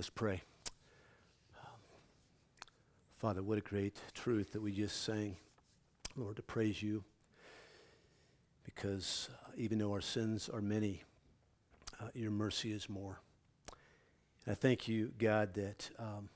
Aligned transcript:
Let's 0.00 0.08
pray. 0.08 0.40
Father, 3.18 3.42
what 3.42 3.58
a 3.58 3.60
great 3.60 3.98
truth 4.14 4.52
that 4.52 4.62
we 4.62 4.72
just 4.72 5.02
sang, 5.02 5.36
Lord, 6.16 6.36
to 6.36 6.42
praise 6.42 6.82
you. 6.82 7.04
Because 8.64 9.28
uh, 9.30 9.50
even 9.58 9.76
though 9.76 9.92
our 9.92 10.00
sins 10.00 10.48
are 10.48 10.62
many, 10.62 11.02
uh, 12.00 12.06
your 12.14 12.30
mercy 12.30 12.72
is 12.72 12.88
more. 12.88 13.20
And 14.46 14.52
I 14.52 14.54
thank 14.54 14.88
you, 14.88 15.12
God, 15.18 15.52
that 15.52 15.90
um, 15.98 16.30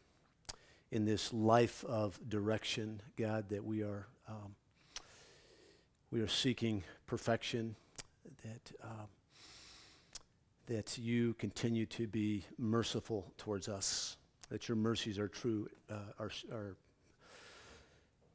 in 0.91 1.06
this 1.06 1.33
life 1.33 1.86
of 1.86 2.20
direction, 2.28 3.00
God, 3.16 3.48
that 3.48 3.64
we 3.64 3.83
are 3.83 4.08
um, 4.28 4.56
we 6.10 6.20
are 6.20 6.28
seeking 6.28 6.84
perfection, 7.06 7.77
that 8.42 8.72
uh, 8.83 9.06
that 10.66 10.96
you 10.98 11.34
continue 11.34 11.86
to 11.86 12.06
be 12.06 12.45
merciful 12.59 13.32
towards 13.36 13.68
us, 13.68 14.16
that 14.50 14.68
your 14.68 14.77
mercies 14.77 15.18
are 15.18 15.28
true, 15.28 15.68
uh, 15.91 15.96
are, 16.18 16.30
are 16.52 16.77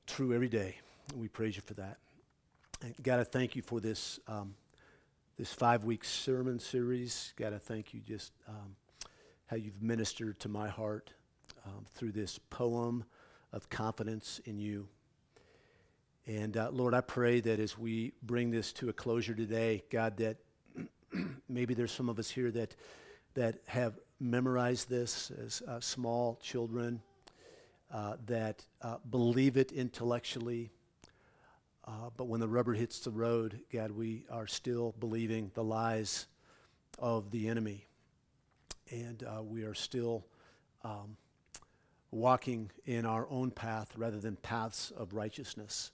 true 0.05 0.33
every 0.33 0.49
day. 0.49 0.77
We 1.15 1.27
praise 1.27 1.55
you 1.55 1.63
for 1.65 1.73
that. 1.75 1.97
And 2.81 2.93
God, 3.01 3.19
I 3.19 3.23
thank 3.23 3.55
you 3.55 3.61
for 3.61 3.79
this 3.79 4.19
um, 4.27 4.53
this 5.37 5.53
five 5.53 5.85
week 5.85 6.03
sermon 6.03 6.59
series. 6.59 7.33
God, 7.37 7.53
I 7.53 7.57
thank 7.57 7.93
you 7.93 8.01
just 8.01 8.33
um, 8.47 8.75
how 9.47 9.55
you've 9.55 9.81
ministered 9.81 10.37
to 10.41 10.49
my 10.49 10.67
heart 10.67 11.13
um, 11.65 11.85
through 11.93 12.11
this 12.11 12.37
poem 12.49 13.05
of 13.53 13.69
confidence 13.69 14.39
in 14.45 14.59
you. 14.59 14.87
And 16.27 16.57
uh, 16.57 16.69
Lord, 16.71 16.93
I 16.93 17.01
pray 17.01 17.39
that 17.39 17.59
as 17.59 17.77
we 17.77 18.11
bring 18.21 18.51
this 18.51 18.71
to 18.73 18.89
a 18.89 18.93
closure 18.93 19.33
today, 19.33 19.83
God, 19.89 20.17
that 20.17 20.37
maybe 21.49 21.73
there's 21.73 21.91
some 21.91 22.09
of 22.09 22.19
us 22.19 22.29
here 22.29 22.51
that, 22.51 22.75
that 23.33 23.59
have 23.67 23.99
memorized 24.19 24.89
this 24.89 25.31
as 25.43 25.61
uh, 25.67 25.79
small 25.79 26.37
children, 26.41 27.01
uh, 27.93 28.15
that 28.25 28.65
uh, 28.81 28.97
believe 29.09 29.57
it 29.57 29.71
intellectually. 29.71 30.71
Uh, 31.87 32.09
but 32.17 32.25
when 32.25 32.39
the 32.39 32.47
rubber 32.47 32.73
hits 32.73 32.99
the 32.99 33.11
road, 33.11 33.61
God, 33.73 33.91
we 33.91 34.25
are 34.29 34.45
still 34.45 34.93
believing 34.99 35.51
the 35.55 35.63
lies 35.63 36.27
of 36.99 37.31
the 37.31 37.47
enemy. 37.47 37.87
And 38.91 39.23
uh, 39.23 39.41
we 39.41 39.63
are 39.63 39.73
still 39.73 40.25
um, 40.83 41.17
walking 42.11 42.71
in 42.85 43.05
our 43.05 43.27
own 43.29 43.51
path 43.51 43.91
rather 43.95 44.19
than 44.19 44.35
paths 44.35 44.91
of 44.91 45.13
righteousness. 45.13 45.91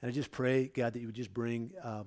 And 0.00 0.10
I 0.10 0.14
just 0.14 0.30
pray, 0.30 0.68
God, 0.68 0.92
that 0.92 1.00
you 1.00 1.06
would 1.06 1.14
just 1.14 1.32
bring, 1.32 1.72
um, 1.82 2.06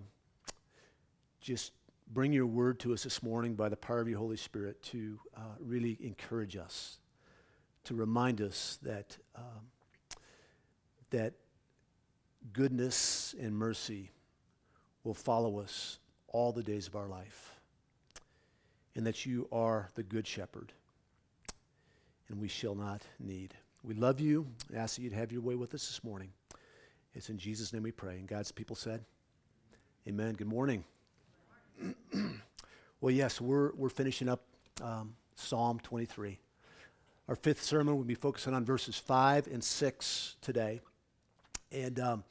just 1.42 1.72
bring 2.12 2.32
your 2.32 2.46
word 2.46 2.80
to 2.80 2.94
us 2.94 3.04
this 3.04 3.22
morning 3.22 3.56
by 3.56 3.70
the 3.70 3.76
power 3.76 4.00
of 4.00 4.08
your 4.08 4.20
Holy 4.20 4.38
Spirit 4.38 4.82
to 4.82 5.20
uh, 5.36 5.42
really 5.60 5.98
encourage 6.02 6.56
us, 6.56 7.00
to 7.86 7.96
remind 7.96 8.42
us 8.42 8.80
that, 8.82 9.18
um, 9.36 9.68
that 11.10 11.34
goodness 12.54 13.36
and 13.40 13.56
mercy 13.56 14.12
will 15.04 15.14
follow 15.14 15.60
us 15.60 16.00
all 16.28 16.52
the 16.52 16.64
days 16.64 16.88
of 16.88 16.96
our 16.96 17.08
life, 17.08 17.54
and 18.96 19.06
that 19.06 19.26
you 19.26 19.48
are 19.52 19.90
the 19.96 20.04
good 20.04 20.28
shepherd, 20.28 20.74
and 22.30 22.40
we 22.40 22.48
shall 22.48 22.76
not 22.76 23.02
need. 23.20 23.54
We 23.84 23.94
love 23.94 24.20
you. 24.20 24.48
I 24.74 24.78
ask 24.78 24.96
that 24.96 25.02
you'd 25.02 25.14
have 25.14 25.32
your 25.32 25.42
way 25.42 25.56
with 25.56 25.74
us 25.74 25.88
this 25.88 26.04
morning. 26.04 26.30
It's 27.14 27.30
in 27.30 27.38
Jesus' 27.38 27.74
name 27.74 27.84
we 27.84 27.92
pray. 27.92 28.16
And 28.16 28.28
God's 28.28 28.52
people 28.52 28.76
said, 28.76 29.04
Amen. 30.08 30.34
Good 30.34 30.48
morning. 30.48 30.84
well, 33.02 33.12
yes, 33.14 33.40
we're, 33.40 33.74
we're 33.76 33.90
finishing 33.90 34.30
up 34.30 34.44
um, 34.82 35.16
Psalm 35.36 35.80
23. 35.82 36.40
Our 37.28 37.36
fifth 37.36 37.62
sermon 37.64 37.98
will 37.98 38.04
be 38.04 38.16
focusing 38.16 38.54
on 38.54 38.64
verses 38.64 38.98
5 38.98 39.48
and 39.48 39.64
6 39.64 40.36
today. 40.42 40.82
And 41.72 42.00
um, 42.00 42.24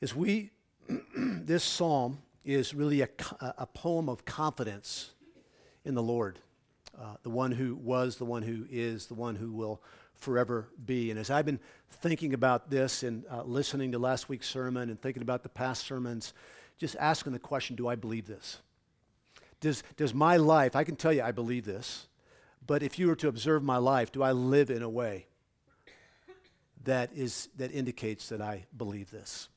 as 0.00 0.14
we, 0.14 0.50
this 1.16 1.62
psalm 1.62 2.18
is 2.44 2.74
really 2.74 3.02
a, 3.02 3.08
a 3.40 3.66
poem 3.66 4.08
of 4.08 4.24
confidence 4.24 5.12
in 5.84 5.94
the 5.94 6.02
Lord, 6.02 6.38
uh, 6.98 7.16
the 7.22 7.30
one 7.30 7.52
who 7.52 7.74
was, 7.76 8.16
the 8.16 8.24
one 8.24 8.42
who 8.42 8.66
is, 8.70 9.06
the 9.06 9.14
one 9.14 9.36
who 9.36 9.52
will 9.52 9.82
forever 10.14 10.68
be. 10.84 11.10
And 11.10 11.18
as 11.18 11.30
I've 11.30 11.46
been 11.46 11.60
thinking 11.90 12.34
about 12.34 12.70
this 12.70 13.02
and 13.02 13.24
uh, 13.30 13.42
listening 13.42 13.92
to 13.92 13.98
last 13.98 14.28
week's 14.28 14.48
sermon 14.48 14.88
and 14.88 15.00
thinking 15.00 15.22
about 15.22 15.42
the 15.42 15.48
past 15.48 15.84
sermons, 15.84 16.32
just 16.78 16.96
asking 16.96 17.32
the 17.32 17.38
question 17.38 17.76
do 17.76 17.88
I 17.88 17.94
believe 17.94 18.26
this? 18.26 18.60
Does, 19.60 19.82
does 19.96 20.12
my 20.12 20.36
life, 20.36 20.74
I 20.74 20.84
can 20.84 20.96
tell 20.96 21.12
you 21.12 21.22
I 21.22 21.30
believe 21.30 21.64
this, 21.64 22.08
but 22.66 22.82
if 22.82 22.98
you 22.98 23.06
were 23.06 23.16
to 23.16 23.28
observe 23.28 23.62
my 23.62 23.76
life, 23.76 24.10
do 24.10 24.22
I 24.22 24.32
live 24.32 24.70
in 24.70 24.82
a 24.82 24.88
way 24.88 25.26
that, 26.84 27.10
is, 27.14 27.48
that 27.56 27.72
indicates 27.72 28.28
that 28.28 28.40
I 28.40 28.66
believe 28.76 29.10
this? 29.10 29.48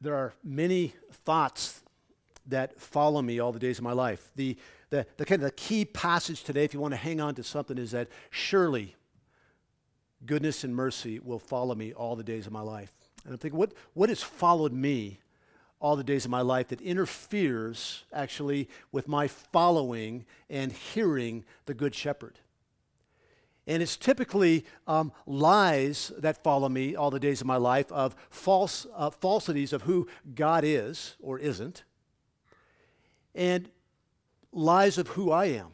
There 0.00 0.14
are 0.14 0.34
many 0.42 0.94
thoughts 1.12 1.82
that 2.46 2.78
follow 2.80 3.22
me 3.22 3.38
all 3.38 3.52
the 3.52 3.58
days 3.58 3.78
of 3.78 3.84
my 3.84 3.92
life. 3.92 4.30
The, 4.36 4.56
the, 4.90 5.06
the 5.16 5.24
kind 5.24 5.42
of 5.42 5.46
the 5.46 5.54
key 5.54 5.84
passage 5.84 6.44
today, 6.44 6.64
if 6.64 6.74
you 6.74 6.80
want 6.80 6.92
to 6.92 6.98
hang 6.98 7.20
on 7.20 7.34
to 7.36 7.42
something, 7.42 7.78
is 7.78 7.92
that 7.92 8.08
surely 8.30 8.96
goodness 10.26 10.64
and 10.64 10.74
mercy 10.74 11.18
will 11.18 11.38
follow 11.38 11.74
me 11.74 11.92
all 11.92 12.16
the 12.16 12.24
days 12.24 12.46
of 12.46 12.52
my 12.52 12.60
life. 12.60 12.92
And 13.24 13.32
I'm 13.32 13.38
thinking, 13.38 13.58
what, 13.58 13.72
what 13.94 14.08
has 14.08 14.22
followed 14.22 14.72
me 14.72 15.20
all 15.80 15.96
the 15.96 16.04
days 16.04 16.24
of 16.24 16.30
my 16.30 16.40
life 16.40 16.68
that 16.68 16.80
interferes 16.80 18.04
actually 18.12 18.68
with 18.92 19.08
my 19.08 19.28
following 19.28 20.24
and 20.50 20.72
hearing 20.72 21.44
the 21.66 21.74
Good 21.74 21.94
Shepherd? 21.94 22.38
And 23.66 23.82
it's 23.82 23.96
typically 23.96 24.66
um, 24.86 25.10
lies 25.26 26.12
that 26.18 26.42
follow 26.42 26.68
me 26.68 26.94
all 26.94 27.10
the 27.10 27.20
days 27.20 27.40
of 27.40 27.46
my 27.46 27.56
life 27.56 27.90
of 27.90 28.14
false 28.28 28.86
uh, 28.94 29.08
falsities 29.08 29.72
of 29.72 29.82
who 29.82 30.06
God 30.34 30.64
is 30.64 31.16
or 31.20 31.38
isn't, 31.38 31.84
and 33.34 33.70
lies 34.52 34.98
of 34.98 35.08
who 35.08 35.30
I 35.30 35.46
am. 35.46 35.68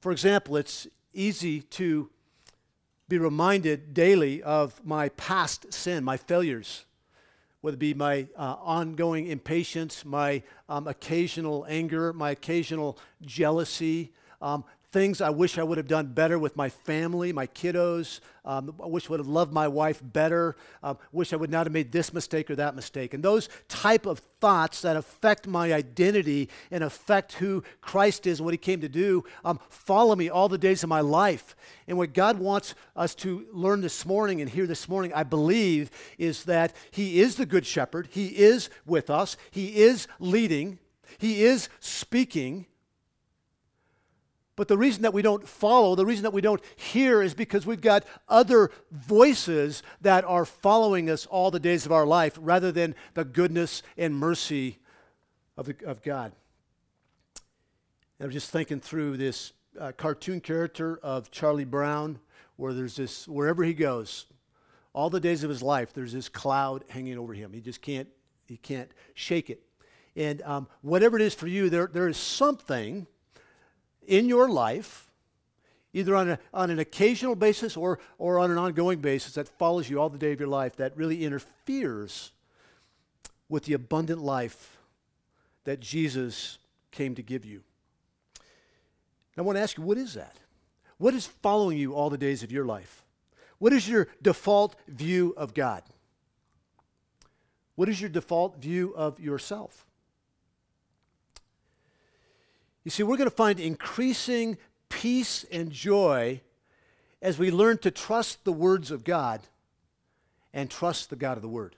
For 0.00 0.12
example, 0.12 0.56
it's 0.56 0.86
easy 1.14 1.62
to 1.62 2.10
be 3.08 3.18
reminded 3.18 3.94
daily 3.94 4.42
of 4.42 4.84
my 4.84 5.08
past 5.10 5.72
sin, 5.72 6.02
my 6.02 6.16
failures, 6.16 6.84
whether 7.60 7.76
it 7.76 7.78
be 7.78 7.94
my 7.94 8.26
uh, 8.36 8.56
ongoing 8.60 9.28
impatience, 9.28 10.04
my 10.04 10.42
um, 10.68 10.88
occasional 10.88 11.64
anger, 11.68 12.12
my 12.12 12.30
occasional 12.30 12.98
jealousy, 13.22 14.12
um, 14.42 14.64
things 14.96 15.20
I 15.20 15.28
wish 15.28 15.58
I 15.58 15.62
would 15.62 15.76
have 15.76 15.88
done 15.88 16.06
better 16.06 16.38
with 16.38 16.56
my 16.56 16.70
family, 16.70 17.30
my 17.30 17.46
kiddos. 17.48 18.20
Um, 18.46 18.74
I 18.82 18.86
wish 18.86 19.08
I 19.08 19.10
would 19.10 19.20
have 19.20 19.28
loved 19.28 19.52
my 19.52 19.68
wife 19.68 20.00
better. 20.02 20.56
Um, 20.82 20.96
wish 21.12 21.34
I 21.34 21.36
would 21.36 21.50
not 21.50 21.66
have 21.66 21.72
made 21.74 21.92
this 21.92 22.14
mistake 22.14 22.50
or 22.50 22.56
that 22.56 22.74
mistake. 22.74 23.12
And 23.12 23.22
those 23.22 23.50
type 23.68 24.06
of 24.06 24.20
thoughts 24.40 24.80
that 24.80 24.96
affect 24.96 25.46
my 25.46 25.74
identity 25.74 26.48
and 26.70 26.82
affect 26.82 27.34
who 27.34 27.62
Christ 27.82 28.26
is 28.26 28.38
and 28.38 28.46
what 28.46 28.54
he 28.54 28.58
came 28.58 28.80
to 28.80 28.88
do 28.88 29.22
um, 29.44 29.60
follow 29.68 30.16
me 30.16 30.30
all 30.30 30.48
the 30.48 30.56
days 30.56 30.82
of 30.82 30.88
my 30.88 31.02
life. 31.02 31.54
And 31.86 31.98
what 31.98 32.14
God 32.14 32.38
wants 32.38 32.74
us 32.96 33.14
to 33.16 33.44
learn 33.52 33.82
this 33.82 34.06
morning 34.06 34.40
and 34.40 34.48
hear 34.48 34.66
this 34.66 34.88
morning, 34.88 35.12
I 35.14 35.24
believe, 35.24 35.90
is 36.16 36.44
that 36.44 36.74
he 36.90 37.20
is 37.20 37.34
the 37.34 37.44
good 37.44 37.66
shepherd. 37.66 38.08
He 38.12 38.28
is 38.28 38.70
with 38.86 39.10
us. 39.10 39.36
He 39.50 39.76
is 39.76 40.08
leading. 40.18 40.78
He 41.18 41.44
is 41.44 41.68
speaking. 41.80 42.64
But 44.56 44.68
the 44.68 44.78
reason 44.78 45.02
that 45.02 45.12
we 45.12 45.20
don't 45.20 45.46
follow, 45.46 45.94
the 45.94 46.06
reason 46.06 46.22
that 46.22 46.32
we 46.32 46.40
don't 46.40 46.62
hear 46.76 47.22
is 47.22 47.34
because 47.34 47.66
we've 47.66 47.82
got 47.82 48.04
other 48.26 48.70
voices 48.90 49.82
that 50.00 50.24
are 50.24 50.46
following 50.46 51.10
us 51.10 51.26
all 51.26 51.50
the 51.50 51.60
days 51.60 51.84
of 51.84 51.92
our 51.92 52.06
life 52.06 52.38
rather 52.40 52.72
than 52.72 52.94
the 53.12 53.24
goodness 53.24 53.82
and 53.98 54.14
mercy 54.14 54.78
of, 55.58 55.66
the, 55.66 55.76
of 55.84 56.02
God. 56.02 56.32
And 58.18 58.26
I'm 58.26 58.32
just 58.32 58.50
thinking 58.50 58.80
through 58.80 59.18
this 59.18 59.52
uh, 59.78 59.92
cartoon 59.92 60.40
character 60.40 60.98
of 61.02 61.30
Charlie 61.30 61.66
Brown, 61.66 62.18
where 62.56 62.72
there's 62.72 62.96
this, 62.96 63.28
wherever 63.28 63.62
he 63.62 63.74
goes, 63.74 64.24
all 64.94 65.10
the 65.10 65.20
days 65.20 65.44
of 65.44 65.50
his 65.50 65.62
life, 65.62 65.92
there's 65.92 66.14
this 66.14 66.30
cloud 66.30 66.82
hanging 66.88 67.18
over 67.18 67.34
him. 67.34 67.52
He 67.52 67.60
just 67.60 67.82
can't, 67.82 68.08
he 68.46 68.56
can't 68.56 68.90
shake 69.12 69.50
it. 69.50 69.62
And 70.16 70.40
um, 70.42 70.66
whatever 70.80 71.16
it 71.16 71.22
is 71.22 71.34
for 71.34 71.46
you, 71.46 71.68
there, 71.68 71.90
there 71.92 72.08
is 72.08 72.16
something 72.16 73.06
in 74.08 74.28
your 74.28 74.48
life, 74.48 75.10
either 75.92 76.14
on, 76.14 76.30
a, 76.30 76.38
on 76.52 76.70
an 76.70 76.78
occasional 76.78 77.34
basis 77.34 77.76
or, 77.76 77.98
or 78.18 78.38
on 78.38 78.50
an 78.50 78.58
ongoing 78.58 79.00
basis, 79.00 79.34
that 79.34 79.48
follows 79.48 79.88
you 79.88 80.00
all 80.00 80.08
the 80.08 80.18
day 80.18 80.32
of 80.32 80.40
your 80.40 80.48
life, 80.48 80.76
that 80.76 80.96
really 80.96 81.24
interferes 81.24 82.32
with 83.48 83.64
the 83.64 83.72
abundant 83.72 84.20
life 84.20 84.78
that 85.64 85.80
Jesus 85.80 86.58
came 86.90 87.14
to 87.14 87.22
give 87.22 87.44
you. 87.44 87.62
I 89.38 89.42
want 89.42 89.56
to 89.56 89.62
ask 89.62 89.76
you, 89.76 89.84
what 89.84 89.98
is 89.98 90.14
that? 90.14 90.36
What 90.98 91.12
is 91.12 91.26
following 91.26 91.76
you 91.76 91.94
all 91.94 92.08
the 92.08 92.18
days 92.18 92.42
of 92.42 92.50
your 92.50 92.64
life? 92.64 93.04
What 93.58 93.72
is 93.72 93.88
your 93.88 94.08
default 94.22 94.76
view 94.88 95.34
of 95.36 95.54
God? 95.54 95.82
What 97.74 97.88
is 97.88 98.00
your 98.00 98.08
default 98.08 98.56
view 98.60 98.94
of 98.96 99.20
yourself? 99.20 99.84
You 102.86 102.90
see, 102.90 103.02
we're 103.02 103.16
going 103.16 103.28
to 103.28 103.34
find 103.34 103.58
increasing 103.58 104.58
peace 104.88 105.44
and 105.50 105.72
joy 105.72 106.40
as 107.20 107.36
we 107.36 107.50
learn 107.50 107.78
to 107.78 107.90
trust 107.90 108.44
the 108.44 108.52
words 108.52 108.92
of 108.92 109.02
God 109.02 109.40
and 110.54 110.70
trust 110.70 111.10
the 111.10 111.16
God 111.16 111.36
of 111.36 111.42
the 111.42 111.48
Word. 111.48 111.74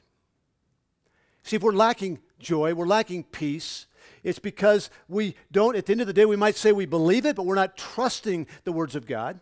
See, 1.44 1.56
if 1.56 1.62
we're 1.62 1.72
lacking 1.72 2.19
joy, 2.38 2.75
we're 2.75 2.87
lacking 2.87 3.25
peace, 3.25 3.87
it's 4.22 4.38
because 4.38 4.90
we 5.08 5.34
don't, 5.50 5.76
at 5.76 5.87
the 5.87 5.93
end 5.93 6.02
of 6.02 6.06
the 6.06 6.12
day, 6.12 6.26
we 6.26 6.37
might 6.37 6.56
say 6.56 6.72
we 6.72 6.84
believe 6.84 7.25
it, 7.25 7.37
but 7.37 7.46
we're 7.46 7.54
not 7.54 7.78
trusting 7.78 8.46
the 8.64 8.72
words 8.72 8.94
of 8.94 9.06
God, 9.06 9.40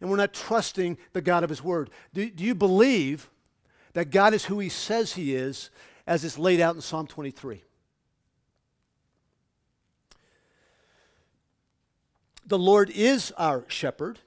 and 0.00 0.10
we're 0.10 0.16
not 0.16 0.32
trusting 0.32 0.96
the 1.12 1.20
God 1.20 1.42
of 1.42 1.50
His 1.50 1.60
Word. 1.60 1.90
Do, 2.14 2.30
do 2.30 2.44
you 2.44 2.54
believe 2.54 3.30
that 3.94 4.12
God 4.12 4.32
is 4.32 4.44
who 4.44 4.60
He 4.60 4.68
says 4.68 5.14
He 5.14 5.34
is, 5.34 5.70
as 6.06 6.24
it's 6.24 6.38
laid 6.38 6.60
out 6.60 6.76
in 6.76 6.80
Psalm 6.80 7.08
23? 7.08 7.64
The 12.50 12.58
Lord 12.58 12.90
is 12.90 13.32
our 13.38 13.64
shepherd. 13.68 14.18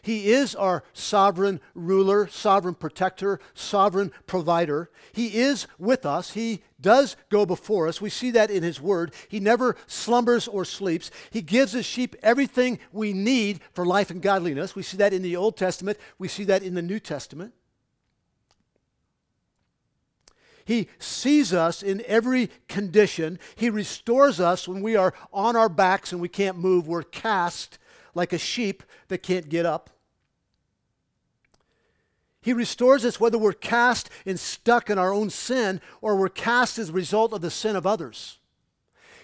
He 0.00 0.30
is 0.32 0.54
our 0.54 0.84
sovereign 0.92 1.60
ruler, 1.74 2.28
sovereign 2.28 2.76
protector, 2.76 3.40
sovereign 3.54 4.12
provider. 4.28 4.88
He 5.12 5.38
is 5.38 5.66
with 5.76 6.06
us. 6.06 6.34
He 6.34 6.62
does 6.80 7.16
go 7.28 7.44
before 7.44 7.88
us. 7.88 8.00
We 8.00 8.08
see 8.08 8.30
that 8.30 8.52
in 8.52 8.62
His 8.62 8.80
Word. 8.80 9.12
He 9.28 9.40
never 9.40 9.74
slumbers 9.88 10.46
or 10.46 10.64
sleeps. 10.64 11.10
He 11.32 11.42
gives 11.42 11.72
His 11.72 11.84
sheep 11.84 12.14
everything 12.22 12.78
we 12.92 13.12
need 13.12 13.58
for 13.72 13.84
life 13.84 14.12
and 14.12 14.22
godliness. 14.22 14.76
We 14.76 14.84
see 14.84 14.98
that 14.98 15.12
in 15.12 15.22
the 15.22 15.34
Old 15.34 15.56
Testament. 15.56 15.98
We 16.20 16.28
see 16.28 16.44
that 16.44 16.62
in 16.62 16.74
the 16.74 16.82
New 16.82 17.00
Testament. 17.00 17.52
He 20.66 20.88
sees 20.98 21.54
us 21.54 21.80
in 21.80 22.02
every 22.06 22.50
condition. 22.66 23.38
He 23.54 23.70
restores 23.70 24.40
us 24.40 24.66
when 24.66 24.82
we 24.82 24.96
are 24.96 25.14
on 25.32 25.54
our 25.54 25.68
backs 25.68 26.10
and 26.10 26.20
we 26.20 26.28
can't 26.28 26.58
move. 26.58 26.88
We're 26.88 27.04
cast 27.04 27.78
like 28.16 28.32
a 28.32 28.38
sheep 28.38 28.82
that 29.06 29.22
can't 29.22 29.48
get 29.48 29.64
up. 29.64 29.90
He 32.42 32.52
restores 32.52 33.04
us 33.04 33.20
whether 33.20 33.38
we're 33.38 33.52
cast 33.52 34.10
and 34.24 34.40
stuck 34.40 34.90
in 34.90 34.98
our 34.98 35.12
own 35.12 35.30
sin 35.30 35.80
or 36.00 36.16
we're 36.16 36.28
cast 36.28 36.78
as 36.78 36.88
a 36.88 36.92
result 36.92 37.32
of 37.32 37.42
the 37.42 37.50
sin 37.50 37.76
of 37.76 37.86
others. 37.86 38.38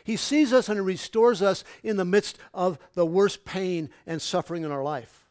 He 0.05 0.17
sees 0.17 0.53
us 0.53 0.69
and 0.69 0.87
restores 0.87 1.43
us 1.43 1.65
in 1.83 1.97
the 1.97 2.05
midst 2.05 2.39
of 2.55 2.79
the 2.95 3.07
worst 3.07 3.45
pain 3.45 3.91
and 4.07 4.23
suffering 4.23 4.63
in 4.63 4.71
our 4.71 4.83
life. 4.85 5.22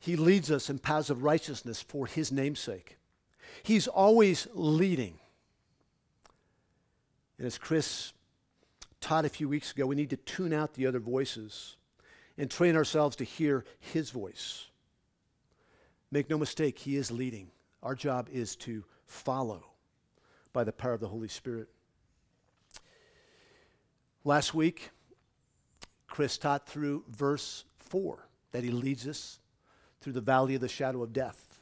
He 0.00 0.16
leads 0.16 0.50
us 0.50 0.70
in 0.70 0.78
paths 0.78 1.10
of 1.10 1.22
righteousness 1.22 1.82
for 1.82 2.06
His 2.06 2.32
namesake. 2.32 2.96
He's 3.62 3.86
always 3.86 4.48
leading. 4.54 5.18
And 7.36 7.46
as 7.46 7.58
Chris 7.58 8.14
taught 9.00 9.26
a 9.26 9.28
few 9.28 9.48
weeks 9.48 9.72
ago, 9.72 9.86
we 9.86 9.96
need 9.96 10.10
to 10.10 10.16
tune 10.16 10.54
out 10.54 10.72
the 10.72 10.86
other 10.86 11.00
voices 11.00 11.76
and 12.38 12.50
train 12.50 12.76
ourselves 12.76 13.14
to 13.16 13.24
hear 13.24 13.64
His 13.78 14.10
voice. 14.10 14.68
Make 16.10 16.30
no 16.30 16.38
mistake, 16.38 16.78
He 16.78 16.96
is 16.96 17.10
leading. 17.10 17.50
Our 17.82 17.94
job 17.94 18.28
is 18.32 18.56
to 18.56 18.84
follow 19.06 19.66
by 20.54 20.64
the 20.64 20.72
power 20.72 20.94
of 20.94 21.00
the 21.00 21.08
Holy 21.08 21.28
Spirit. 21.28 21.68
Last 24.24 24.54
week, 24.54 24.90
Chris 26.06 26.38
taught 26.38 26.66
through 26.66 27.04
verse 27.10 27.64
4 27.78 28.26
that 28.52 28.64
He 28.64 28.70
leads 28.70 29.06
us 29.06 29.39
through 30.00 30.14
the 30.14 30.20
valley 30.20 30.54
of 30.54 30.60
the 30.60 30.68
shadow 30.68 31.02
of 31.02 31.12
death. 31.12 31.58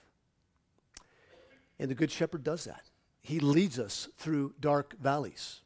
And 1.78 1.90
the 1.90 1.94
Good 1.94 2.10
Shepherd 2.10 2.42
does 2.42 2.64
that. 2.64 2.82
He 3.20 3.40
leads 3.40 3.78
us 3.78 4.08
through 4.16 4.54
dark 4.60 4.94
valleys. 5.00 5.60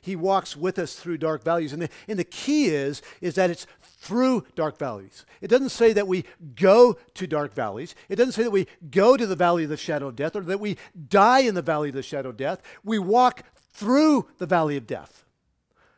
He 0.00 0.14
walks 0.14 0.56
with 0.56 0.78
us 0.78 0.94
through 0.94 1.18
dark 1.18 1.42
valleys. 1.42 1.72
And 1.72 1.82
the, 1.82 1.88
and 2.06 2.18
the 2.18 2.24
key 2.24 2.66
is, 2.66 3.02
is 3.20 3.34
that 3.34 3.50
it's 3.50 3.66
through 3.80 4.46
dark 4.54 4.78
valleys. 4.78 5.26
It 5.40 5.48
doesn't 5.48 5.70
say 5.70 5.92
that 5.94 6.06
we 6.06 6.24
go 6.54 6.96
to 7.14 7.26
dark 7.26 7.54
valleys. 7.54 7.94
It 8.08 8.16
doesn't 8.16 8.32
say 8.32 8.44
that 8.44 8.52
we 8.52 8.68
go 8.90 9.16
to 9.16 9.26
the 9.26 9.34
valley 9.34 9.64
of 9.64 9.70
the 9.70 9.76
shadow 9.76 10.08
of 10.08 10.16
death 10.16 10.36
or 10.36 10.42
that 10.42 10.60
we 10.60 10.76
die 11.08 11.40
in 11.40 11.54
the 11.54 11.62
valley 11.62 11.88
of 11.88 11.96
the 11.96 12.02
shadow 12.02 12.28
of 12.28 12.36
death. 12.36 12.62
We 12.84 12.98
walk 13.00 13.42
through 13.72 14.28
the 14.38 14.46
valley 14.46 14.76
of 14.76 14.86
death. 14.86 15.24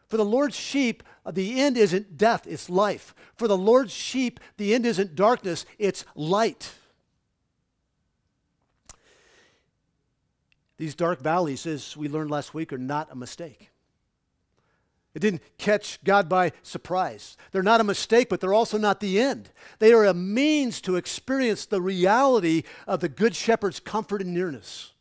For 0.09 0.17
the 0.17 0.25
Lord's 0.25 0.57
sheep, 0.57 1.03
the 1.35 1.61
end 1.61 1.77
isn't 1.77 2.17
death, 2.17 2.47
it's 2.47 2.71
life. 2.71 3.15
For 3.37 3.49
the 3.49 3.57
Lord's 3.57 3.93
sheep, 3.93 4.41
the 4.57 4.75
end 4.75 4.87
isn't 4.87 5.15
darkness, 5.15 5.67
it's 5.79 6.05
light. 6.15 6.73
These 10.79 10.95
dark 10.95 11.21
valleys, 11.21 11.67
as 11.67 11.97
we 11.97 12.09
learned 12.09 12.31
last 12.31 12.55
week, 12.55 12.73
are 12.73 12.79
not 12.79 13.09
a 13.11 13.17
mistake. 13.17 13.71
It 15.15 15.21
didn't 15.21 15.43
catch 15.59 16.03
God 16.05 16.29
by 16.29 16.53
surprise. 16.63 17.37
They're 17.51 17.63
not 17.63 17.81
a 17.81 17.85
mistake, 17.85 18.29
but 18.29 18.41
they're 18.41 18.55
also 18.55 18.79
not 18.79 19.01
the 19.01 19.21
end. 19.21 19.51
They 19.81 19.93
are 19.93 20.05
a 20.05 20.15
means 20.15 20.81
to 20.83 20.95
experience 20.95 21.67
the 21.67 21.81
reality 21.81 22.63
of 22.87 23.01
the 23.01 23.09
Good 23.09 23.35
Shepherd's 23.35 23.81
comfort 23.81 24.23
and 24.23 24.33
nearness. 24.33 24.93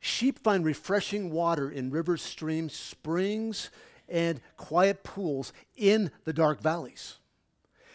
Sheep 0.00 0.38
find 0.38 0.64
refreshing 0.64 1.30
water 1.30 1.70
in 1.70 1.90
rivers, 1.90 2.20
streams, 2.20 2.74
springs, 2.74 3.70
and 4.10 4.40
quiet 4.56 5.02
pools 5.04 5.52
in 5.76 6.10
the 6.24 6.32
dark 6.32 6.60
valleys. 6.60 7.18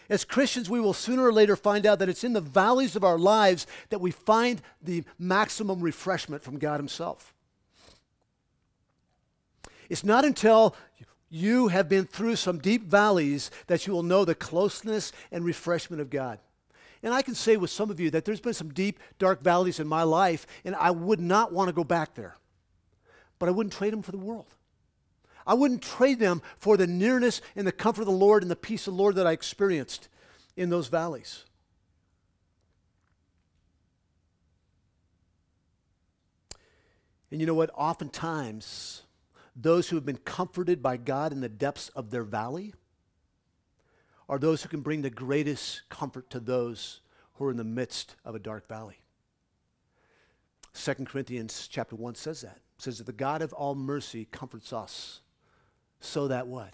As 0.08 0.24
Christians, 0.24 0.70
we 0.70 0.80
will 0.80 0.92
sooner 0.92 1.24
or 1.24 1.32
later 1.32 1.56
find 1.56 1.84
out 1.84 1.98
that 1.98 2.08
it's 2.08 2.24
in 2.24 2.32
the 2.32 2.40
valleys 2.40 2.94
of 2.94 3.04
our 3.04 3.18
lives 3.18 3.66
that 3.90 4.00
we 4.00 4.12
find 4.12 4.62
the 4.80 5.04
maximum 5.18 5.80
refreshment 5.80 6.42
from 6.42 6.58
God 6.58 6.78
Himself. 6.78 7.34
It's 9.88 10.04
not 10.04 10.24
until 10.24 10.76
you 11.28 11.68
have 11.68 11.88
been 11.88 12.04
through 12.04 12.36
some 12.36 12.58
deep 12.58 12.84
valleys 12.84 13.50
that 13.66 13.86
you 13.86 13.92
will 13.92 14.04
know 14.04 14.24
the 14.24 14.34
closeness 14.34 15.12
and 15.32 15.44
refreshment 15.44 16.00
of 16.00 16.10
God. 16.10 16.38
And 17.02 17.12
I 17.12 17.22
can 17.22 17.34
say 17.34 17.56
with 17.56 17.70
some 17.70 17.90
of 17.90 18.00
you 18.00 18.10
that 18.10 18.24
there's 18.24 18.40
been 18.40 18.54
some 18.54 18.72
deep, 18.72 18.98
dark 19.18 19.42
valleys 19.42 19.80
in 19.80 19.86
my 19.86 20.02
life, 20.02 20.46
and 20.64 20.74
I 20.76 20.92
would 20.92 21.20
not 21.20 21.52
want 21.52 21.68
to 21.68 21.72
go 21.72 21.84
back 21.84 22.14
there. 22.14 22.36
But 23.38 23.48
I 23.48 23.52
wouldn't 23.52 23.74
trade 23.74 23.92
them 23.92 24.02
for 24.02 24.12
the 24.12 24.18
world. 24.18 24.46
I 25.46 25.54
wouldn't 25.54 25.82
trade 25.82 26.18
them 26.18 26.42
for 26.58 26.76
the 26.76 26.86
nearness 26.86 27.40
and 27.54 27.66
the 27.66 27.72
comfort 27.72 28.02
of 28.02 28.06
the 28.06 28.12
Lord 28.12 28.42
and 28.42 28.50
the 28.50 28.56
peace 28.56 28.86
of 28.86 28.94
the 28.94 29.02
Lord 29.02 29.14
that 29.14 29.26
I 29.26 29.32
experienced 29.32 30.08
in 30.56 30.70
those 30.70 30.88
valleys. 30.88 31.44
And 37.30 37.40
you 37.40 37.46
know 37.46 37.54
what? 37.54 37.70
Oftentimes, 37.74 39.02
those 39.54 39.88
who 39.88 39.96
have 39.96 40.06
been 40.06 40.18
comforted 40.18 40.82
by 40.82 40.96
God 40.96 41.32
in 41.32 41.40
the 41.40 41.48
depths 41.48 41.88
of 41.90 42.10
their 42.10 42.24
valley 42.24 42.74
are 44.28 44.38
those 44.38 44.62
who 44.62 44.68
can 44.68 44.80
bring 44.80 45.02
the 45.02 45.10
greatest 45.10 45.88
comfort 45.88 46.30
to 46.30 46.40
those 46.40 47.00
who 47.34 47.44
are 47.44 47.50
in 47.50 47.56
the 47.56 47.64
midst 47.64 48.16
of 48.24 48.34
a 48.34 48.38
dark 48.38 48.68
valley. 48.68 48.98
2 50.74 50.94
Corinthians 51.04 51.68
chapter 51.68 51.96
1 51.96 52.14
says 52.16 52.42
that. 52.42 52.58
It 52.76 52.82
says 52.82 52.98
that 52.98 53.04
the 53.04 53.12
God 53.12 53.42
of 53.42 53.52
all 53.52 53.74
mercy 53.74 54.26
comforts 54.30 54.72
us 54.72 55.20
so 56.00 56.28
that 56.28 56.46
what? 56.46 56.72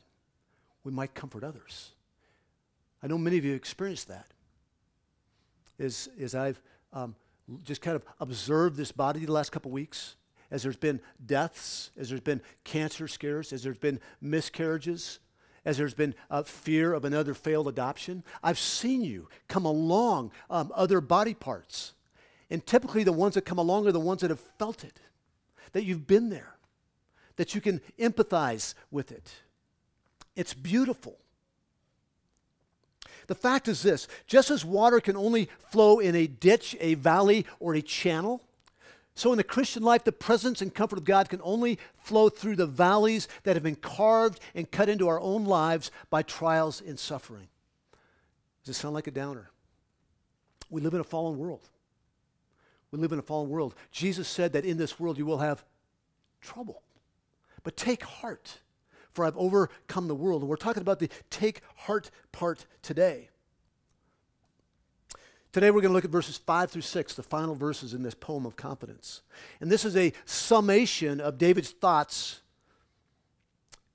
We 0.85 0.93
might 0.93 1.15
comfort 1.15 1.45
others. 1.45 1.91
I 3.03 3.07
know 3.07 3.19
many 3.19 3.39
of 3.39 3.45
you 3.45 3.55
experienced 3.55 4.09
that. 4.09 4.27
As, 5.79 6.09
as 6.21 6.35
I've 6.35 6.61
um, 6.93 7.15
just 7.65 7.81
kind 7.81 7.97
of 7.97 8.05
observed 8.21 8.77
this 8.77 8.93
body 8.93 9.25
the 9.25 9.33
last 9.33 9.51
couple 9.51 9.71
weeks, 9.71 10.17
as 10.51 10.63
there's 10.63 10.77
been 10.77 11.01
deaths, 11.25 11.91
as 11.99 12.09
there's 12.09 12.21
been 12.21 12.43
cancer 12.63 13.09
scares, 13.09 13.53
as 13.53 13.63
there's 13.63 13.79
been 13.79 13.99
miscarriages, 14.21 15.19
as 15.65 15.79
there's 15.79 15.95
been 15.95 16.15
uh, 16.31 16.43
fear 16.43 16.93
of 16.93 17.05
another 17.05 17.35
failed 17.35 17.69
adoption. 17.69 18.23
I've 18.43 18.59
seen 18.59 19.03
you 19.03 19.29
come 19.49 19.65
along 19.65 20.33
um, 20.51 20.71
other 20.75 21.01
body 21.01 21.35
parts. 21.35 21.95
And 22.51 22.65
typically, 22.67 23.03
the 23.03 23.13
ones 23.13 23.35
that 23.35 23.47
come 23.47 23.59
along 23.59 23.87
are 23.87 23.93
the 23.93 24.01
ones 24.01 24.21
that 24.21 24.31
have 24.31 24.41
felt 24.59 24.85
it, 24.85 25.01
that 25.73 25.85
you've 25.85 26.07
been 26.07 26.29
there, 26.29 26.57
that 27.37 27.55
you 27.55 27.61
can 27.61 27.81
empathize 27.99 28.75
with 28.91 29.13
it. 29.13 29.31
It's 30.37 30.55
beautiful. 30.55 31.19
The 33.27 33.35
fact 33.35 33.69
is 33.69 33.83
this 33.83 34.09
just 34.27 34.51
as 34.51 34.65
water 34.65 35.01
can 35.01 35.17
only 35.17 35.49
flow 35.71 35.99
in 35.99 36.15
a 36.15 36.27
ditch, 36.27 36.77
a 36.81 36.95
valley, 36.95 37.47
or 37.61 37.75
a 37.75 37.83
channel, 37.83 38.43
so, 39.15 39.31
in 39.31 39.37
the 39.37 39.45
Christian 39.45 39.83
life, 39.83 40.05
the 40.05 40.13
presence 40.13 40.63
and 40.63 40.75
comfort 40.75 40.99
of 40.99 41.05
God 41.05 41.29
can 41.29 41.41
only 41.43 41.79
flow 41.97 42.31
through 42.31 42.57
the 42.57 42.67
valleys 42.67 43.29
that 43.43 43.57
have 43.57 43.63
been 43.63 43.77
carved 43.77 44.41
and 44.55 44.71
cut 44.71 44.89
into 44.89 45.09
our 45.09 45.21
own 45.21 45.45
lives 45.45 45.91
by 46.09 46.23
trials 46.23 46.81
and 46.81 46.99
suffering. 46.99 47.49
Does 48.65 48.77
it 48.77 48.81
sound 48.81 48.95
like 48.95 49.07
a 49.07 49.11
downer? 49.11 49.51
We 50.71 50.81
live 50.81 50.95
in 50.95 51.01
a 51.01 51.05
fallen 51.05 51.39
world. 51.39 51.69
We 52.91 52.99
live 52.99 53.13
in 53.13 53.19
a 53.19 53.23
fallen 53.23 53.51
world. 53.51 53.75
Jesus 53.91 54.29
said 54.29 54.55
that 54.55 54.65
in 54.65 54.79
this 54.79 54.99
world 54.99 55.19
you 55.19 55.27
will 55.27 55.39
have 55.39 55.63
trouble. 56.41 56.83
But 57.63 57.77
take 57.77 58.03
heart, 58.03 58.61
for 59.11 59.25
I've 59.25 59.37
overcome 59.37 60.09
the 60.09 60.15
world. 60.15 60.43
And 60.43 60.49
we're 60.49 60.57
talking 60.57 60.83
about 60.83 60.99
the 60.99 61.11
take 61.31 61.61
heart 61.77 62.11
part 62.33 62.67
today. 62.83 63.29
Today 65.53 65.71
we're 65.71 65.83
going 65.83 65.91
to 65.91 65.95
look 65.95 66.07
at 66.07 66.11
verses 66.11 66.39
5 66.39 66.71
through 66.71 66.81
6, 66.81 67.15
the 67.15 67.23
final 67.23 67.55
verses 67.55 67.93
in 67.93 68.03
this 68.03 68.15
poem 68.15 68.47
of 68.47 68.57
confidence. 68.57 69.21
And 69.61 69.71
this 69.71 69.85
is 69.85 69.97
a 69.97 70.15
summation 70.25 71.21
of 71.21 71.37
David's 71.37 71.73
thoughts 71.73 72.41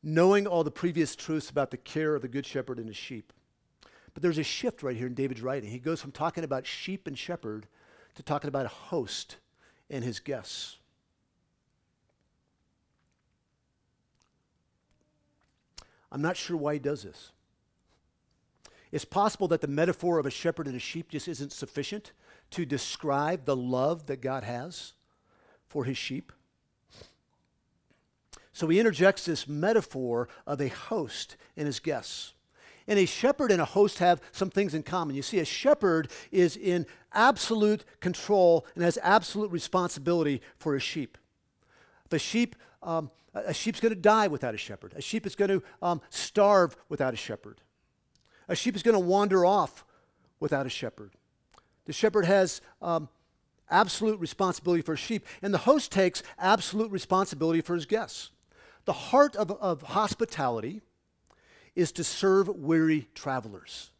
knowing 0.03 0.45
all 0.45 0.63
the 0.63 0.69
previous 0.69 1.15
truths 1.15 1.49
about 1.49 1.71
the 1.71 1.77
care 1.77 2.13
of 2.13 2.21
the 2.21 2.27
good 2.27 2.45
shepherd 2.45 2.77
and 2.77 2.87
his 2.87 2.95
sheep. 2.95 3.33
But 4.13 4.21
there's 4.21 4.37
a 4.37 4.43
shift 4.43 4.83
right 4.83 4.95
here 4.95 5.07
in 5.07 5.15
David's 5.15 5.41
writing. 5.41 5.69
He 5.69 5.79
goes 5.79 5.99
from 5.99 6.11
talking 6.11 6.43
about 6.43 6.67
sheep 6.67 7.07
and 7.07 7.17
shepherd 7.17 7.67
to 8.15 8.23
talking 8.23 8.47
about 8.47 8.65
a 8.65 8.69
host 8.69 9.37
and 9.89 10.03
his 10.03 10.19
guests. 10.19 10.77
I'm 16.11 16.21
not 16.21 16.37
sure 16.37 16.57
why 16.57 16.73
he 16.73 16.79
does 16.79 17.03
this. 17.03 17.31
It's 18.91 19.05
possible 19.05 19.47
that 19.49 19.61
the 19.61 19.67
metaphor 19.67 20.17
of 20.17 20.25
a 20.25 20.31
shepherd 20.31 20.67
and 20.67 20.75
a 20.75 20.79
sheep 20.79 21.09
just 21.09 21.27
isn't 21.27 21.51
sufficient 21.51 22.13
to 22.51 22.65
describe 22.65 23.45
the 23.45 23.55
love 23.55 24.05
that 24.05 24.21
God 24.21 24.43
has 24.43 24.93
for 25.67 25.83
his 25.83 25.97
sheep. 25.97 26.31
So 28.53 28.67
he 28.69 28.79
interjects 28.79 29.25
this 29.25 29.47
metaphor 29.47 30.29
of 30.47 30.61
a 30.61 30.69
host 30.69 31.35
and 31.55 31.67
his 31.67 31.79
guests. 31.79 32.33
And 32.87 32.97
a 32.97 33.05
shepherd 33.05 33.51
and 33.51 33.61
a 33.61 33.65
host 33.65 33.99
have 33.99 34.21
some 34.31 34.49
things 34.49 34.73
in 34.73 34.81
common. 34.81 35.15
You 35.15 35.21
see, 35.21 35.39
a 35.39 35.45
shepherd 35.45 36.09
is 36.31 36.55
in 36.55 36.85
absolute 37.13 37.83
control 37.99 38.65
and 38.75 38.83
has 38.83 38.97
absolute 39.03 39.51
responsibility 39.51 40.41
for 40.57 40.73
his 40.73 40.83
sheep. 40.83 41.17
The 42.09 42.17
sheep, 42.17 42.55
um, 42.83 43.11
a 43.33 43.53
sheep's 43.53 43.79
going 43.79 43.93
to 43.93 43.99
die 43.99 44.27
without 44.27 44.53
a 44.53 44.57
shepherd. 44.57 44.93
A 44.95 45.01
sheep 45.01 45.25
is 45.25 45.35
going 45.35 45.49
to 45.49 45.63
um, 45.81 46.01
starve 46.09 46.75
without 46.89 47.13
a 47.13 47.17
shepherd. 47.17 47.61
A 48.47 48.55
sheep 48.55 48.75
is 48.75 48.83
going 48.83 48.93
to 48.93 48.99
wander 48.99 49.45
off 49.45 49.85
without 50.39 50.65
a 50.65 50.69
shepherd. 50.69 51.11
The 51.85 51.93
shepherd 51.93 52.25
has 52.25 52.61
um, 52.81 53.09
absolute 53.69 54.19
responsibility 54.19 54.81
for 54.81 54.93
his 54.93 54.99
sheep, 54.99 55.25
and 55.41 55.53
the 55.53 55.59
host 55.59 55.91
takes 55.91 56.23
absolute 56.37 56.91
responsibility 56.91 57.61
for 57.61 57.75
his 57.75 57.85
guests. 57.85 58.31
The 58.85 58.93
heart 58.93 59.35
of, 59.35 59.51
of 59.51 59.81
hospitality 59.81 60.81
is 61.75 61.91
to 61.93 62.03
serve 62.03 62.47
weary 62.47 63.07
travelers 63.13 63.91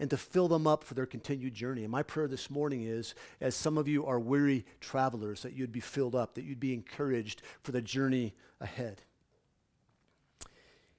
and 0.00 0.10
to 0.10 0.16
fill 0.16 0.48
them 0.48 0.66
up 0.66 0.82
for 0.82 0.94
their 0.94 1.06
continued 1.06 1.54
journey. 1.54 1.82
And 1.82 1.92
my 1.92 2.02
prayer 2.02 2.26
this 2.26 2.50
morning 2.50 2.82
is, 2.82 3.14
as 3.40 3.54
some 3.54 3.78
of 3.78 3.86
you 3.86 4.04
are 4.06 4.18
weary 4.18 4.64
travelers, 4.80 5.42
that 5.42 5.52
you'd 5.52 5.72
be 5.72 5.80
filled 5.80 6.14
up, 6.14 6.34
that 6.34 6.44
you'd 6.44 6.60
be 6.60 6.74
encouraged 6.74 7.42
for 7.62 7.72
the 7.72 7.82
journey 7.82 8.34
ahead. 8.60 9.02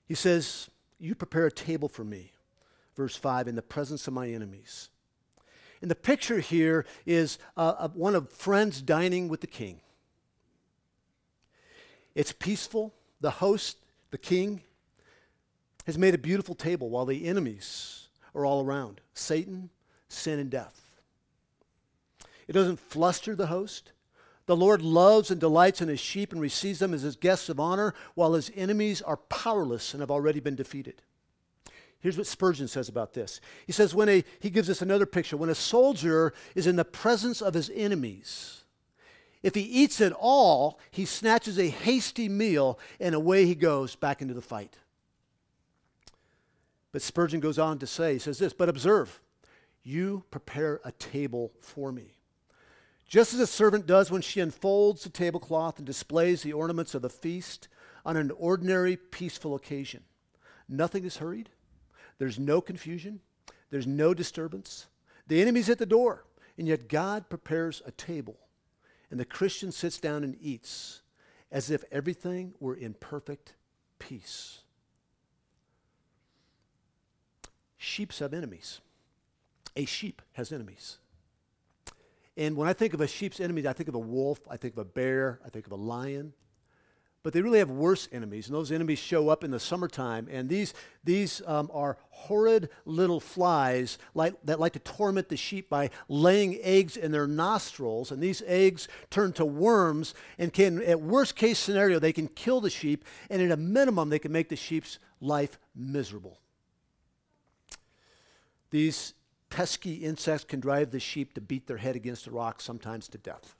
He 0.05 0.15
says, 0.15 0.69
You 0.97 1.13
prepare 1.13 1.45
a 1.45 1.51
table 1.51 1.89
for 1.89 2.05
me, 2.05 2.31
verse 2.95 3.15
5, 3.15 3.47
in 3.47 3.55
the 3.55 3.61
presence 3.61 4.07
of 4.07 4.13
my 4.13 4.29
enemies. 4.29 4.89
And 5.81 5.91
the 5.91 5.95
picture 5.95 6.39
here 6.39 6.85
is 7.05 7.37
uh, 7.57 7.89
one 7.89 8.15
of 8.15 8.31
friends 8.31 8.81
dining 8.81 9.27
with 9.27 9.41
the 9.41 9.47
king. 9.47 9.81
It's 12.15 12.31
peaceful. 12.31 12.93
The 13.19 13.31
host, 13.31 13.77
the 14.11 14.17
king, 14.17 14.61
has 15.85 15.97
made 15.97 16.15
a 16.15 16.17
beautiful 16.17 16.55
table 16.55 16.89
while 16.89 17.05
the 17.05 17.27
enemies 17.27 18.04
are 18.35 18.45
all 18.45 18.63
around 18.63 19.01
Satan, 19.13 19.69
sin, 20.07 20.39
and 20.39 20.49
death. 20.49 20.95
It 22.47 22.53
doesn't 22.53 22.79
fluster 22.79 23.35
the 23.35 23.47
host. 23.47 23.93
The 24.45 24.55
Lord 24.55 24.81
loves 24.81 25.31
and 25.31 25.39
delights 25.39 25.81
in 25.81 25.87
his 25.87 25.99
sheep 25.99 26.31
and 26.31 26.39
receives 26.39 26.79
them 26.79 26.93
as 26.93 27.01
his 27.01 27.15
guests 27.15 27.49
of 27.49 27.59
honor, 27.59 27.95
while 28.13 28.33
his 28.33 28.51
enemies 28.55 29.01
are 29.01 29.17
powerless 29.17 29.93
and 29.93 30.01
have 30.01 30.11
already 30.11 30.39
been 30.39 30.55
defeated. 30.55 31.01
Here's 31.99 32.17
what 32.17 32.27
Spurgeon 32.27 32.67
says 32.67 32.87
about 32.87 33.13
this. 33.13 33.41
He 33.65 33.71
says, 33.71 33.95
when 33.95 34.09
a, 34.09 34.23
he 34.39 34.51
gives 34.51 34.69
us 34.69 34.83
another 34.83 35.07
picture. 35.07 35.37
When 35.37 35.49
a 35.49 35.55
soldier 35.55 36.33
is 36.53 36.67
in 36.67 36.75
the 36.75 36.85
presence 36.85 37.41
of 37.41 37.55
his 37.55 37.71
enemies, 37.73 38.61
if 39.41 39.55
he 39.55 39.61
eats 39.61 39.99
at 40.01 40.11
all, 40.11 40.79
he 40.91 41.05
snatches 41.05 41.57
a 41.57 41.67
hasty 41.67 42.29
meal 42.29 42.77
and 42.99 43.15
away 43.15 43.47
he 43.47 43.55
goes 43.55 43.95
back 43.95 44.21
into 44.21 44.35
the 44.35 44.41
fight. 44.41 44.77
But 46.95 47.01
Spurgeon 47.01 47.41
goes 47.41 47.59
on 47.59 47.77
to 47.79 47.87
say, 47.87 48.13
he 48.13 48.19
says 48.19 48.37
this, 48.37 48.53
but 48.53 48.69
observe, 48.69 49.19
you 49.83 50.23
prepare 50.31 50.79
a 50.85 50.93
table 50.93 51.51
for 51.59 51.91
me. 51.91 52.15
Just 53.05 53.33
as 53.33 53.41
a 53.41 53.47
servant 53.47 53.85
does 53.85 54.09
when 54.09 54.21
she 54.21 54.39
unfolds 54.39 55.03
the 55.03 55.09
tablecloth 55.09 55.77
and 55.77 55.85
displays 55.85 56.41
the 56.41 56.53
ornaments 56.53 56.95
of 56.95 57.01
the 57.01 57.09
feast 57.09 57.67
on 58.05 58.15
an 58.15 58.31
ordinary, 58.31 58.95
peaceful 58.95 59.55
occasion. 59.55 60.03
Nothing 60.69 61.03
is 61.03 61.17
hurried, 61.17 61.49
there's 62.17 62.39
no 62.39 62.61
confusion, 62.61 63.19
there's 63.71 63.85
no 63.85 64.13
disturbance. 64.13 64.87
The 65.27 65.41
enemy's 65.41 65.69
at 65.69 65.79
the 65.79 65.85
door, 65.85 66.23
and 66.57 66.65
yet 66.65 66.87
God 66.87 67.27
prepares 67.27 67.81
a 67.85 67.91
table, 67.91 68.37
and 69.11 69.19
the 69.19 69.25
Christian 69.25 69.73
sits 69.73 69.97
down 69.97 70.23
and 70.23 70.37
eats 70.39 71.01
as 71.51 71.69
if 71.69 71.83
everything 71.91 72.53
were 72.61 72.73
in 72.73 72.93
perfect 72.93 73.55
peace. 73.99 74.59
Sheep 77.85 78.11
have 78.13 78.33
enemies. 78.33 78.81
A 79.75 79.85
sheep 79.85 80.23
has 80.33 80.51
enemies. 80.51 80.97
And 82.35 82.57
when 82.57 82.67
I 82.67 82.73
think 82.73 82.95
of 82.95 82.99
a 82.99 83.07
sheep's 83.07 83.39
enemies, 83.39 83.67
I 83.67 83.73
think 83.73 83.87
of 83.87 83.93
a 83.93 83.99
wolf, 83.99 84.39
I 84.49 84.57
think 84.57 84.73
of 84.73 84.79
a 84.79 84.85
bear, 84.85 85.39
I 85.45 85.49
think 85.49 85.67
of 85.67 85.71
a 85.71 85.75
lion. 85.77 86.33
But 87.21 87.33
they 87.33 87.43
really 87.43 87.59
have 87.59 87.69
worse 87.69 88.09
enemies, 88.11 88.47
and 88.47 88.55
those 88.55 88.71
enemies 88.71 88.97
show 88.97 89.29
up 89.29 89.43
in 89.43 89.51
the 89.51 89.59
summertime. 89.59 90.27
And 90.31 90.49
these, 90.49 90.73
these 91.03 91.43
um, 91.45 91.69
are 91.71 91.97
horrid 92.09 92.69
little 92.85 93.19
flies 93.19 93.99
like, 94.15 94.33
that 94.45 94.59
like 94.59 94.73
to 94.73 94.79
torment 94.79 95.29
the 95.29 95.37
sheep 95.37 95.69
by 95.69 95.91
laying 96.09 96.57
eggs 96.63 96.97
in 96.97 97.11
their 97.11 97.27
nostrils. 97.27 98.11
And 98.11 98.19
these 98.21 98.41
eggs 98.47 98.87
turn 99.11 99.31
to 99.33 99.45
worms 99.45 100.15
and 100.39 100.51
can, 100.51 100.81
at 100.81 101.01
worst 101.01 101.35
case 101.35 101.59
scenario, 101.59 101.99
they 101.99 102.13
can 102.13 102.29
kill 102.29 102.61
the 102.61 102.71
sheep. 102.71 103.05
And 103.29 103.43
at 103.43 103.51
a 103.51 103.57
minimum, 103.57 104.09
they 104.09 104.19
can 104.19 104.31
make 104.31 104.49
the 104.49 104.55
sheep's 104.55 104.97
life 105.21 105.59
miserable. 105.75 106.39
These 108.71 109.13
pesky 109.49 109.95
insects 109.95 110.43
can 110.43 110.59
drive 110.59 110.91
the 110.91 110.99
sheep 110.99 111.33
to 111.33 111.41
beat 111.41 111.67
their 111.67 111.77
head 111.77 111.95
against 111.95 112.27
a 112.27 112.31
rock, 112.31 112.61
sometimes 112.61 113.07
to 113.09 113.17
death. 113.17 113.55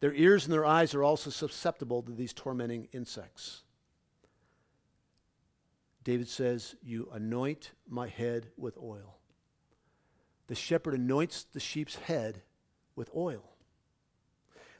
Their 0.00 0.14
ears 0.14 0.44
and 0.44 0.52
their 0.52 0.64
eyes 0.64 0.94
are 0.94 1.04
also 1.04 1.30
susceptible 1.30 2.02
to 2.02 2.12
these 2.12 2.32
tormenting 2.32 2.88
insects. 2.92 3.62
David 6.02 6.28
says, 6.28 6.74
You 6.82 7.08
anoint 7.12 7.72
my 7.86 8.08
head 8.08 8.48
with 8.56 8.78
oil. 8.78 9.18
The 10.46 10.54
shepherd 10.54 10.94
anoints 10.94 11.44
the 11.44 11.60
sheep's 11.60 11.96
head 11.96 12.42
with 12.96 13.10
oil. 13.14 13.44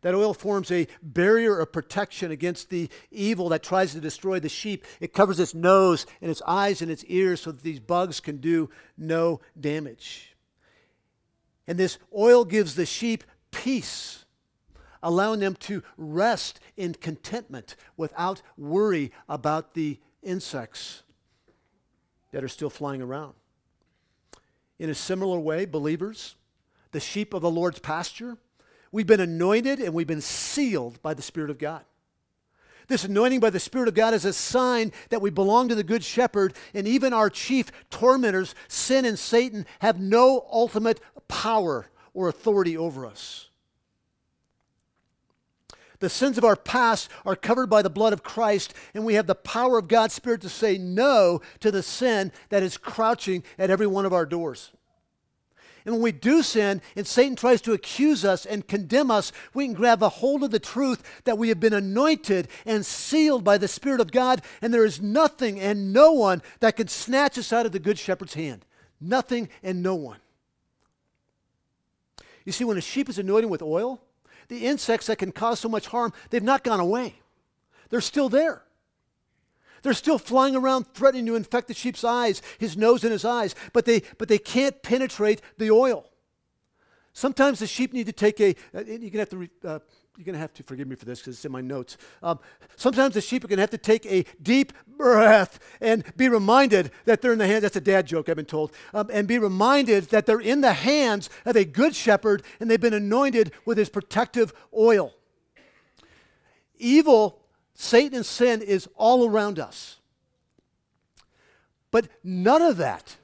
That 0.03 0.15
oil 0.15 0.33
forms 0.33 0.71
a 0.71 0.87
barrier 1.03 1.59
of 1.59 1.73
protection 1.73 2.31
against 2.31 2.71
the 2.71 2.89
evil 3.11 3.51
that 3.51 3.63
tries 3.63 3.93
to 3.93 4.01
destroy 4.01 4.41
the 4.41 4.49
sheep. 4.49 4.85
It 4.99 5.13
covers 5.13 5.39
its 5.39 5.55
nose 5.55 6.07
and 6.23 6.31
its 6.31 6.43
eyes 6.47 6.81
and 6.81 6.91
its 6.91 7.05
ears 7.05 7.43
so 7.43 7.53
that 7.53 7.63
these 7.63 7.81
bugs 7.81 8.19
can 8.21 8.39
do 8.39 8.71
no 8.97 9.41
damage. 9.59 10.37
And 11.67 11.79
this 11.79 11.99
oil 12.17 12.45
gives 12.45 12.75
the 12.75 12.87
sheep 12.87 13.25
peace, 13.51 14.25
allowing 15.03 15.41
them 15.41 15.55
to 15.57 15.83
rest 15.97 16.61
in 16.77 16.95
contentment 16.95 17.77
without 17.97 18.43
worry 18.57 19.13
about 19.29 19.75
the 19.75 19.99
insects 20.23 21.03
that 22.33 22.43
are 22.43 22.49
still 22.49 22.71
flying 22.71 23.03
around. 23.03 23.35
In 24.79 24.89
a 24.89 24.95
similar 24.95 25.39
way, 25.39 25.67
believers, 25.67 26.37
the 26.93 27.01
sheep 27.01 27.35
of 27.35 27.43
the 27.43 27.51
Lord's 27.51 27.81
pasture, 27.81 28.39
We've 28.93 29.07
been 29.07 29.21
anointed 29.21 29.81
and 29.81 29.95
we've 29.95 30.07
been 30.07 30.21
sealed 30.21 31.01
by 31.03 31.15
the 31.15 31.23
Spirit 31.23 31.51
of 31.51 31.59
God. 31.59 31.85
This 32.89 33.05
anointing 33.05 33.39
by 33.39 33.51
the 33.51 33.61
Spirit 33.61 33.87
of 33.87 33.95
God 33.95 34.15
is 34.15 34.25
a 34.25 34.33
sign 34.33 34.91
that 35.11 35.23
we 35.23 35.31
belong 35.31 35.69
to 35.69 35.77
the 35.77 35.85
Good 35.85 36.03
Shepherd, 36.03 36.55
and 36.75 36.89
even 36.89 37.13
our 37.13 37.31
chief 37.31 37.71
tormentors, 37.89 38.53
sin 38.67 39.05
and 39.05 39.17
Satan, 39.17 39.65
have 39.79 40.01
no 40.01 40.45
ultimate 40.51 41.01
power 41.29 41.87
or 42.15 42.29
authority 42.29 42.77
over 42.77 43.07
us. 43.07 43.49
The 46.01 46.09
sins 46.09 46.37
of 46.37 46.45
our 46.45 46.57
past 46.57 47.09
are 47.25 47.37
covered 47.37 47.69
by 47.69 47.83
the 47.83 47.91
blood 47.91 48.13
of 48.13 48.25
Christ, 48.25 48.75
and 48.93 49.05
we 49.05 49.15
have 49.15 49.29
the 49.29 49.37
power 49.37 49.79
of 49.79 49.87
God's 49.87 50.15
Spirit 50.15 50.41
to 50.41 50.49
say 50.49 50.77
no 50.77 51.41
to 51.61 51.71
the 51.71 51.85
sin 51.85 52.33
that 52.49 52.65
is 52.65 52.77
crouching 52.77 53.45
at 53.57 53.71
every 53.71 53.87
one 53.87 54.05
of 54.05 54.13
our 54.13 54.27
doors. 54.27 54.73
And 55.85 55.95
when 55.95 56.03
we 56.03 56.13
do 56.13 56.43
sin 56.43 56.83
and 56.95 57.07
Satan 57.07 57.37
tries 57.37 57.61
to 57.63 57.73
accuse 57.73 58.25
us 58.25 58.45
and 58.45 58.67
condemn 58.67 59.11
us, 59.11 59.33
we 59.55 59.65
can 59.67 59.75
grab 59.75 60.03
a 60.03 60.09
hold 60.09 60.43
of 60.43 60.51
the 60.51 60.59
truth 60.59 61.23
that 61.25 61.39
we 61.39 61.49
have 61.49 61.61
been 61.61 61.73
anointed 61.73 62.49
and 62.67 62.85
sealed 62.85 63.45
by 63.45 63.59
the 63.59 63.69
Spirit 63.69 64.01
of 64.01 64.13
God, 64.13 64.43
and 64.61 64.73
there 64.73 64.85
is 64.85 65.01
nothing 65.01 65.59
and 65.59 65.93
no 65.93 66.13
one 66.13 66.43
that 66.61 66.77
can 66.77 66.89
snatch 66.89 67.39
us 67.39 67.53
out 67.53 67.67
of 67.67 67.73
the 67.73 67.79
Good 67.79 67.99
Shepherd's 67.99 68.35
hand. 68.35 68.65
Nothing 69.01 69.49
and 69.63 69.83
no 69.83 69.95
one. 69.95 70.19
You 72.45 72.53
see, 72.53 72.65
when 72.65 72.77
a 72.77 72.83
sheep 72.83 73.09
is 73.09 73.19
anointed 73.19 73.51
with 73.51 73.63
oil, 73.63 74.01
the 74.49 74.67
insects 74.67 75.07
that 75.07 75.19
can 75.19 75.33
cause 75.33 75.61
so 75.61 75.69
much 75.69 75.87
harm, 75.87 76.13
they've 76.31 76.43
not 76.43 76.65
gone 76.65 76.81
away. 76.81 77.15
They're 77.89 78.01
still 78.01 78.29
there. 78.29 78.63
They're 79.83 79.93
still 79.95 80.19
flying 80.19 80.57
around 80.57 80.87
threatening 80.95 81.27
to 81.27 81.37
infect 81.37 81.69
the 81.69 81.75
sheep's 81.75 82.05
eyes, 82.05 82.43
his 82.59 82.77
nose 82.77 83.05
and 83.05 83.13
his 83.13 83.25
eyes, 83.25 83.55
but 83.73 83.85
they, 83.85 84.03
but 84.19 84.29
they 84.29 84.39
can't 84.39 84.83
penetrate 84.83 85.41
the 85.59 85.71
oil. 85.71 86.07
Sometimes 87.13 87.59
the 87.59 87.67
sheep 87.67 87.93
need 87.93 88.07
to 88.07 88.13
take 88.13 88.41
a, 88.41 88.51
uh, 88.75 88.85
you're 88.85 88.85
going 88.85 89.13
to 89.13 89.19
have 89.19 89.29
to, 89.31 89.37
re, 89.37 89.51
uh, 89.65 89.79
you're 90.17 90.25
going 90.25 90.35
to 90.35 90.39
have 90.39 90.55
to 90.55 90.63
forgive 90.63 90.87
me 90.87 90.95
for 90.95 91.07
this 91.07 91.19
because 91.19 91.35
it's 91.35 91.45
in 91.45 91.51
my 91.51 91.61
notes. 91.61 91.97
Um, 92.23 92.39
sometimes 92.77 93.15
the 93.15 93.21
sheep 93.21 93.43
are 93.43 93.49
going 93.49 93.57
to 93.57 93.63
have 93.63 93.71
to 93.71 93.79
take 93.79 94.07
a 94.07 94.25
deep 94.41 94.73
breath 94.87 95.59
and 95.81 96.05
be 96.17 96.29
reminded 96.29 96.93
that 97.07 97.21
they're 97.21 97.33
in 97.33 97.39
the 97.39 97.47
hands, 97.47 97.63
that's 97.63 97.77
a 97.77 97.81
dad 97.81 98.07
joke 98.07 98.29
I've 98.29 98.37
been 98.37 98.45
told, 98.45 98.73
um, 98.95 99.11
and 99.13 99.27
be 99.27 99.39
reminded 99.39 100.05
that 100.11 100.27
they're 100.27 100.41
in 100.41 100.61
the 100.61 100.73
hands 100.73 101.31
of 101.45 101.57
a 101.57 101.65
good 101.65 101.97
shepherd 101.97 102.45
and 102.61 102.71
they've 102.71 102.81
been 102.81 102.95
anointed 102.95 103.53
with 103.65 103.77
his 103.77 103.89
protective 103.89 104.53
oil. 104.77 105.13
Evil, 106.79 107.40
Satan, 107.81 108.17
and 108.17 108.27
sin 108.27 108.61
is 108.61 108.87
all 108.95 109.27
around 109.27 109.59
us. 109.59 109.97
But 111.91 112.09
none 112.23 112.61
of 112.61 112.77
that 112.77 113.17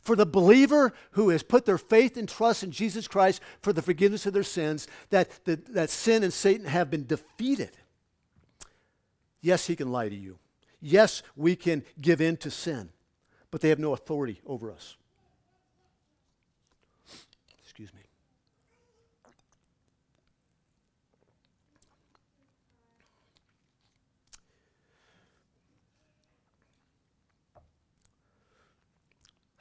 for 0.00 0.14
the 0.14 0.26
believer 0.26 0.92
who 1.12 1.30
has 1.30 1.42
put 1.42 1.64
their 1.64 1.78
faith 1.78 2.18
and 2.18 2.28
trust 2.28 2.62
in 2.62 2.70
Jesus 2.70 3.08
Christ 3.08 3.40
for 3.62 3.72
the 3.72 3.80
forgiveness 3.80 4.26
of 4.26 4.34
their 4.34 4.42
sins, 4.42 4.86
that, 5.08 5.30
that, 5.46 5.72
that 5.72 5.88
sin 5.88 6.22
and 6.22 6.32
Satan 6.32 6.66
have 6.66 6.90
been 6.90 7.06
defeated. 7.06 7.70
Yes, 9.40 9.66
he 9.66 9.76
can 9.76 9.90
lie 9.90 10.10
to 10.10 10.14
you. 10.14 10.38
Yes, 10.82 11.22
we 11.34 11.56
can 11.56 11.84
give 12.02 12.20
in 12.20 12.36
to 12.36 12.50
sin, 12.50 12.90
but 13.50 13.62
they 13.62 13.70
have 13.70 13.78
no 13.78 13.94
authority 13.94 14.42
over 14.44 14.70
us. 14.70 14.98
Excuse 17.62 17.94
me. 17.94 18.00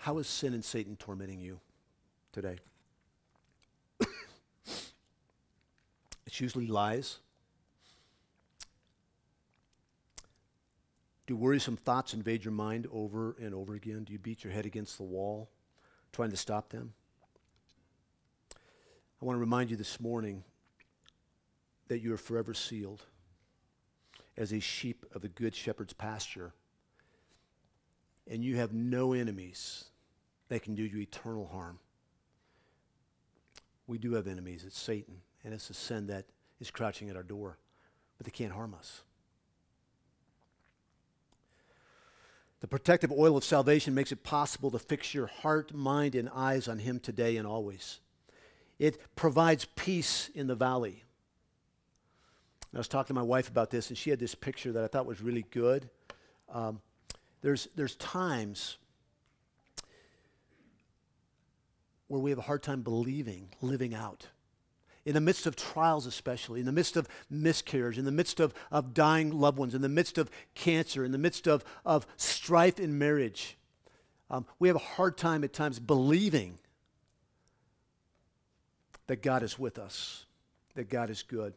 How 0.01 0.17
is 0.17 0.25
sin 0.25 0.55
and 0.55 0.65
Satan 0.65 0.95
tormenting 0.95 1.39
you 1.39 1.59
today? 2.33 2.57
it's 6.25 6.41
usually 6.41 6.65
lies. 6.65 7.19
Do 11.27 11.35
worrisome 11.35 11.77
thoughts 11.77 12.15
invade 12.15 12.43
your 12.43 12.51
mind 12.51 12.87
over 12.91 13.35
and 13.39 13.53
over 13.53 13.75
again? 13.75 14.03
Do 14.03 14.11
you 14.11 14.17
beat 14.17 14.43
your 14.43 14.51
head 14.51 14.65
against 14.65 14.97
the 14.97 15.03
wall 15.03 15.51
trying 16.11 16.31
to 16.31 16.37
stop 16.37 16.69
them? 16.69 16.93
I 19.21 19.25
want 19.25 19.35
to 19.35 19.39
remind 19.39 19.69
you 19.69 19.77
this 19.77 19.99
morning 19.99 20.43
that 21.89 21.99
you 21.99 22.11
are 22.11 22.17
forever 22.17 22.55
sealed 22.55 23.05
as 24.35 24.51
a 24.51 24.59
sheep 24.59 25.05
of 25.13 25.21
the 25.21 25.29
good 25.29 25.53
shepherd's 25.53 25.93
pasture, 25.93 26.53
and 28.27 28.43
you 28.43 28.55
have 28.55 28.73
no 28.73 29.13
enemies 29.13 29.85
they 30.51 30.59
can 30.59 30.75
do 30.75 30.83
you 30.83 30.99
eternal 30.99 31.47
harm. 31.47 31.79
We 33.87 33.97
do 33.97 34.15
have 34.15 34.27
enemies. 34.27 34.65
It's 34.67 34.77
Satan, 34.77 35.21
and 35.45 35.53
it's 35.53 35.69
the 35.69 35.73
sin 35.73 36.07
that 36.07 36.25
is 36.59 36.69
crouching 36.69 37.09
at 37.09 37.15
our 37.15 37.23
door, 37.23 37.57
but 38.17 38.25
they 38.25 38.31
can't 38.31 38.51
harm 38.51 38.75
us. 38.77 39.03
The 42.59 42.67
protective 42.67 43.13
oil 43.13 43.37
of 43.37 43.45
salvation 43.45 43.95
makes 43.95 44.11
it 44.11 44.23
possible 44.23 44.69
to 44.71 44.77
fix 44.77 45.13
your 45.13 45.27
heart, 45.27 45.73
mind, 45.73 46.15
and 46.15 46.27
eyes 46.35 46.67
on 46.67 46.79
Him 46.79 46.99
today 46.99 47.37
and 47.37 47.47
always. 47.47 48.01
It 48.77 49.15
provides 49.15 49.63
peace 49.77 50.29
in 50.35 50.47
the 50.47 50.55
valley. 50.55 51.05
I 52.75 52.77
was 52.77 52.89
talking 52.89 53.15
to 53.15 53.21
my 53.21 53.25
wife 53.25 53.47
about 53.47 53.69
this, 53.69 53.87
and 53.87 53.97
she 53.97 54.09
had 54.09 54.19
this 54.19 54.35
picture 54.35 54.73
that 54.73 54.83
I 54.83 54.87
thought 54.87 55.05
was 55.05 55.21
really 55.21 55.45
good. 55.49 55.89
Um, 56.53 56.81
there's, 57.41 57.69
there's 57.73 57.95
times 57.95 58.75
where 62.11 62.19
we 62.19 62.29
have 62.29 62.39
a 62.39 62.41
hard 62.43 62.61
time 62.61 62.81
believing, 62.81 63.47
living 63.61 63.95
out. 63.95 64.27
In 65.05 65.13
the 65.13 65.21
midst 65.21 65.45
of 65.45 65.55
trials, 65.55 66.05
especially, 66.05 66.59
in 66.59 66.65
the 66.65 66.73
midst 66.73 66.97
of 66.97 67.07
miscarriage, 67.29 67.97
in 67.97 68.03
the 68.03 68.11
midst 68.11 68.41
of, 68.41 68.53
of 68.69 68.93
dying 68.93 69.31
loved 69.31 69.57
ones, 69.57 69.73
in 69.73 69.81
the 69.81 69.87
midst 69.87 70.17
of 70.17 70.29
cancer, 70.53 71.05
in 71.05 71.13
the 71.13 71.17
midst 71.17 71.47
of, 71.47 71.63
of 71.85 72.05
strife 72.17 72.81
in 72.81 72.99
marriage, 72.99 73.57
um, 74.29 74.45
we 74.59 74.67
have 74.67 74.75
a 74.75 74.79
hard 74.79 75.17
time 75.17 75.45
at 75.45 75.53
times 75.53 75.79
believing 75.79 76.59
that 79.07 79.21
God 79.21 79.41
is 79.41 79.57
with 79.57 79.79
us, 79.79 80.25
that 80.75 80.89
God 80.89 81.09
is 81.09 81.23
good. 81.23 81.53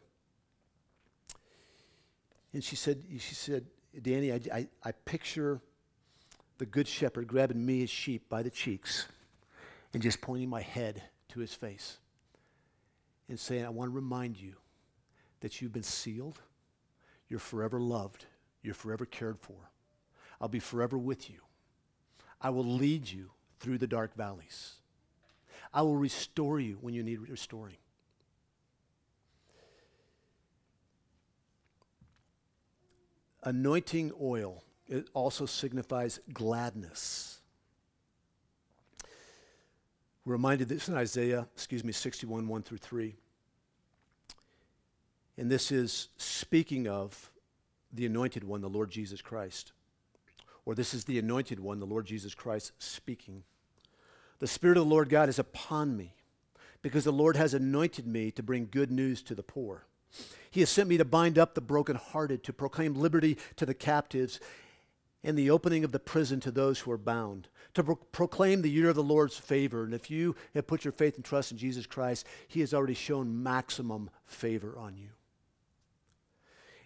And 2.53 2.63
she 2.63 2.77
said, 2.77 3.03
she 3.19 3.35
said, 3.35 3.65
Danny, 4.01 4.31
I, 4.31 4.39
I, 4.53 4.67
I 4.85 4.91
picture 4.93 5.59
the 6.59 6.65
good 6.65 6.87
shepherd 6.87 7.27
grabbing 7.27 7.65
me 7.65 7.83
as 7.83 7.89
sheep 7.89 8.29
by 8.29 8.41
the 8.41 8.49
cheeks 8.49 9.07
and 9.95 10.01
just 10.03 10.19
pointing 10.19 10.49
my 10.49 10.59
head 10.59 11.01
to 11.29 11.39
his 11.39 11.53
face 11.53 11.99
and 13.29 13.39
saying, 13.39 13.65
I 13.65 13.69
want 13.69 13.89
to 13.89 13.95
remind 13.95 14.35
you 14.35 14.55
that 15.39 15.61
you've 15.61 15.71
been 15.71 15.83
sealed, 15.83 16.41
you're 17.29 17.39
forever 17.39 17.79
loved, 17.79 18.25
you're 18.61 18.73
forever 18.73 19.05
cared 19.05 19.39
for. 19.39 19.55
I'll 20.41 20.49
be 20.49 20.59
forever 20.59 20.97
with 20.97 21.29
you. 21.29 21.37
I 22.41 22.49
will 22.49 22.65
lead 22.65 23.09
you 23.09 23.31
through 23.61 23.77
the 23.77 23.87
dark 23.87 24.13
valleys. 24.17 24.73
I 25.73 25.81
will 25.83 25.95
restore 25.95 26.59
you 26.59 26.77
when 26.81 26.93
you 26.93 27.01
need 27.01 27.29
restoring. 27.29 27.77
Anointing 33.43 34.11
oil, 34.21 34.61
it 34.89 35.07
also 35.13 35.45
signifies 35.45 36.19
gladness. 36.33 37.34
We're 40.25 40.33
reminded 40.33 40.69
this 40.69 40.89
in 40.89 40.95
Isaiah, 40.95 41.47
excuse 41.53 41.83
me, 41.83 41.91
61, 41.91 42.47
1 42.47 42.63
through 42.63 42.79
3. 42.79 43.15
And 45.37 45.51
this 45.51 45.71
is 45.71 46.09
speaking 46.17 46.87
of 46.87 47.29
the 47.93 48.05
anointed 48.05 48.43
one, 48.43 48.61
the 48.61 48.69
Lord 48.69 48.89
Jesus 48.89 49.21
Christ. 49.21 49.71
Or 50.65 50.73
this 50.73 50.95
is 50.95 51.05
the 51.05 51.19
anointed 51.19 51.59
one, 51.59 51.79
the 51.79 51.85
Lord 51.85 52.07
Jesus 52.07 52.33
Christ, 52.33 52.71
speaking. 52.79 53.43
The 54.39 54.47
Spirit 54.47 54.77
of 54.77 54.85
the 54.85 54.89
Lord 54.89 55.09
God 55.09 55.29
is 55.29 55.37
upon 55.37 55.95
me, 55.95 56.15
because 56.81 57.03
the 57.03 57.11
Lord 57.11 57.35
has 57.35 57.53
anointed 57.53 58.07
me 58.07 58.31
to 58.31 58.41
bring 58.41 58.67
good 58.71 58.91
news 58.91 59.21
to 59.23 59.35
the 59.35 59.43
poor. 59.43 59.85
He 60.49 60.61
has 60.61 60.69
sent 60.69 60.89
me 60.89 60.97
to 60.97 61.05
bind 61.05 61.37
up 61.37 61.53
the 61.53 61.61
brokenhearted, 61.61 62.43
to 62.43 62.53
proclaim 62.53 62.95
liberty 62.95 63.37
to 63.57 63.65
the 63.65 63.73
captives, 63.73 64.39
and 65.25 65.37
the 65.37 65.49
opening 65.49 65.83
of 65.83 65.91
the 65.91 65.99
prison 65.99 66.39
to 66.39 66.51
those 66.51 66.79
who 66.79 66.91
are 66.91 66.97
bound, 66.97 67.47
to 67.73 67.83
pro- 67.83 67.95
proclaim 67.95 68.61
the 68.61 68.69
year 68.69 68.89
of 68.89 68.95
the 68.95 69.03
Lord's 69.03 69.37
favor. 69.37 69.83
And 69.83 69.93
if 69.93 70.09
you 70.11 70.35
have 70.53 70.67
put 70.67 70.85
your 70.85 70.91
faith 70.93 71.15
and 71.15 71.25
trust 71.25 71.51
in 71.51 71.57
Jesus 71.57 71.87
Christ, 71.87 72.25
He 72.47 72.61
has 72.61 72.73
already 72.73 72.93
shown 72.93 73.43
maximum 73.43 74.11
favor 74.25 74.77
on 74.77 74.95
you. 74.95 75.09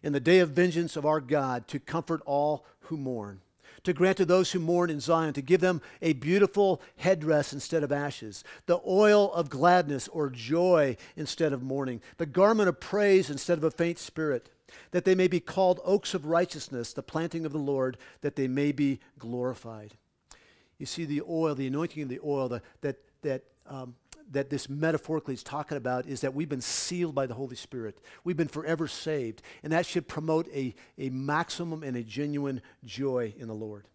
In 0.02 0.14
the 0.14 0.22
day 0.22 0.40
of 0.40 0.52
vengeance 0.52 0.96
of 0.96 1.06
our 1.06 1.20
God, 1.20 1.68
to 1.68 1.80
comfort 1.80 2.22
all 2.26 2.66
who 2.84 2.96
mourn, 2.96 3.42
to 3.84 3.94
grant 3.94 4.18
to 4.18 4.26
those 4.26 4.52
who 4.52 4.60
mourn 4.60 4.90
in 4.90 5.02
Zion, 5.02 5.34
to 5.34 5.42
give 5.42 5.60
them 5.60 5.82
a 6.02 6.14
beautiful 6.14 6.82
headdress 6.96 7.52
instead 7.52 7.84
of 7.84 7.92
ashes, 7.92 8.46
the 8.66 8.80
oil 8.88 9.32
of 9.34 9.50
gladness 9.50 10.08
or 10.08 10.30
joy 10.30 10.96
instead 11.18 11.52
of 11.52 11.62
mourning, 11.62 12.02
the 12.18 12.26
garment 12.26 12.70
of 12.70 12.80
praise 12.80 13.30
instead 13.30 13.58
of 13.58 13.64
a 13.66 13.72
faint 13.72 14.00
spirit 14.00 14.50
that 14.92 15.06
they 15.06 15.16
may 15.16 15.28
be 15.28 15.40
called 15.40 15.80
oaks 15.84 16.14
of 16.14 16.26
righteousness, 16.26 16.94
the 16.94 17.04
planting 17.04 17.46
of 17.46 17.52
the 17.52 17.58
Lord, 17.58 17.98
that 18.22 18.36
they 18.36 18.48
may 18.48 18.72
be 18.72 19.00
glorified. 19.18 19.94
You 20.78 20.86
see, 20.86 21.06
the 21.06 21.22
oil, 21.28 21.56
the 21.56 21.68
anointing 21.68 22.04
of 22.04 22.10
the 22.10 22.20
oil, 22.24 22.50
the, 22.50 22.62
that, 22.82 22.98
that, 23.22 23.44
um, 23.68 23.96
that 24.32 24.50
this 24.50 24.70
metaphorically 24.70 25.34
is 25.34 25.44
talking 25.44 25.78
about 25.78 26.06
is 26.06 26.22
that 26.22 26.34
we've 26.34 26.50
been 26.50 26.62
sealed 26.62 27.14
by 27.14 27.26
the 27.26 27.34
Holy 27.34 27.56
Spirit. 27.56 28.00
We've 28.24 28.38
been 28.38 28.48
forever 28.48 28.88
saved. 28.88 29.42
And 29.64 29.74
that 29.74 29.86
should 29.86 30.08
promote 30.08 30.48
a, 30.54 30.74
a 30.98 31.10
maximum 31.10 31.84
and 31.84 31.98
a 31.98 32.04
genuine 32.04 32.62
joy 32.86 33.34
in 33.38 33.48
the 33.48 33.54
Lord. 33.54 33.88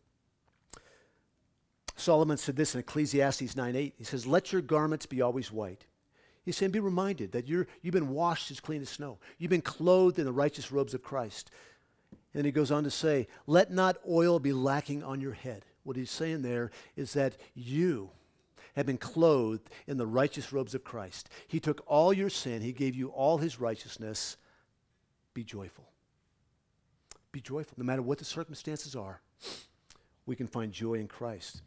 Solomon 1.96 2.36
said 2.36 2.56
this 2.56 2.74
in 2.74 2.80
Ecclesiastes 2.80 3.56
9 3.56 3.76
8. 3.76 3.94
He 3.96 4.04
says, 4.04 4.26
Let 4.26 4.52
your 4.52 4.62
garments 4.62 5.06
be 5.06 5.22
always 5.22 5.50
white 5.50 5.86
He's 6.44 6.56
saying, 6.56 6.72
be 6.72 6.80
reminded 6.80 7.32
that 7.32 7.48
you're, 7.48 7.66
you've 7.80 7.94
been 7.94 8.10
washed 8.10 8.50
as 8.50 8.60
clean 8.60 8.82
as 8.82 8.90
snow. 8.90 9.18
You've 9.38 9.50
been 9.50 9.62
clothed 9.62 10.18
in 10.18 10.26
the 10.26 10.32
righteous 10.32 10.70
robes 10.70 10.92
of 10.92 11.02
Christ. 11.02 11.50
And 12.12 12.40
then 12.40 12.44
he 12.44 12.52
goes 12.52 12.70
on 12.70 12.84
to 12.84 12.90
say, 12.90 13.28
let 13.46 13.70
not 13.70 13.96
oil 14.08 14.38
be 14.38 14.52
lacking 14.52 15.02
on 15.02 15.20
your 15.20 15.32
head. 15.32 15.64
What 15.84 15.96
he's 15.96 16.10
saying 16.10 16.42
there 16.42 16.70
is 16.96 17.14
that 17.14 17.36
you 17.54 18.10
have 18.76 18.86
been 18.86 18.98
clothed 18.98 19.70
in 19.86 19.96
the 19.96 20.06
righteous 20.06 20.52
robes 20.52 20.74
of 20.74 20.84
Christ. 20.84 21.30
He 21.46 21.60
took 21.60 21.82
all 21.86 22.12
your 22.12 22.30
sin, 22.30 22.60
he 22.60 22.72
gave 22.72 22.94
you 22.94 23.08
all 23.08 23.38
his 23.38 23.60
righteousness. 23.60 24.36
Be 25.32 25.44
joyful. 25.44 25.88
Be 27.32 27.40
joyful. 27.40 27.74
No 27.76 27.84
matter 27.84 28.02
what 28.02 28.18
the 28.18 28.24
circumstances 28.24 28.94
are, 28.94 29.20
we 30.26 30.36
can 30.36 30.46
find 30.46 30.72
joy 30.72 30.94
in 30.94 31.08
Christ. 31.08 31.62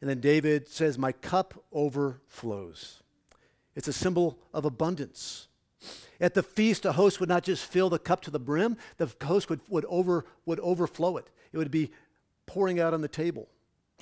And 0.00 0.10
then 0.10 0.20
David 0.20 0.68
says, 0.68 0.98
My 0.98 1.12
cup 1.12 1.54
overflows. 1.72 3.02
It's 3.76 3.88
a 3.88 3.92
symbol 3.92 4.38
of 4.52 4.64
abundance. 4.64 5.48
At 6.20 6.34
the 6.34 6.42
feast, 6.42 6.86
a 6.86 6.92
host 6.92 7.20
would 7.20 7.28
not 7.28 7.44
just 7.44 7.64
fill 7.64 7.90
the 7.90 7.98
cup 7.98 8.22
to 8.22 8.30
the 8.30 8.40
brim, 8.40 8.78
the 8.96 9.12
host 9.22 9.50
would, 9.50 9.60
would, 9.68 9.84
over, 9.84 10.24
would 10.46 10.58
overflow 10.60 11.18
it. 11.18 11.30
It 11.52 11.58
would 11.58 11.70
be 11.70 11.92
pouring 12.46 12.80
out 12.80 12.94
on 12.94 13.02
the 13.02 13.08
table. 13.08 13.48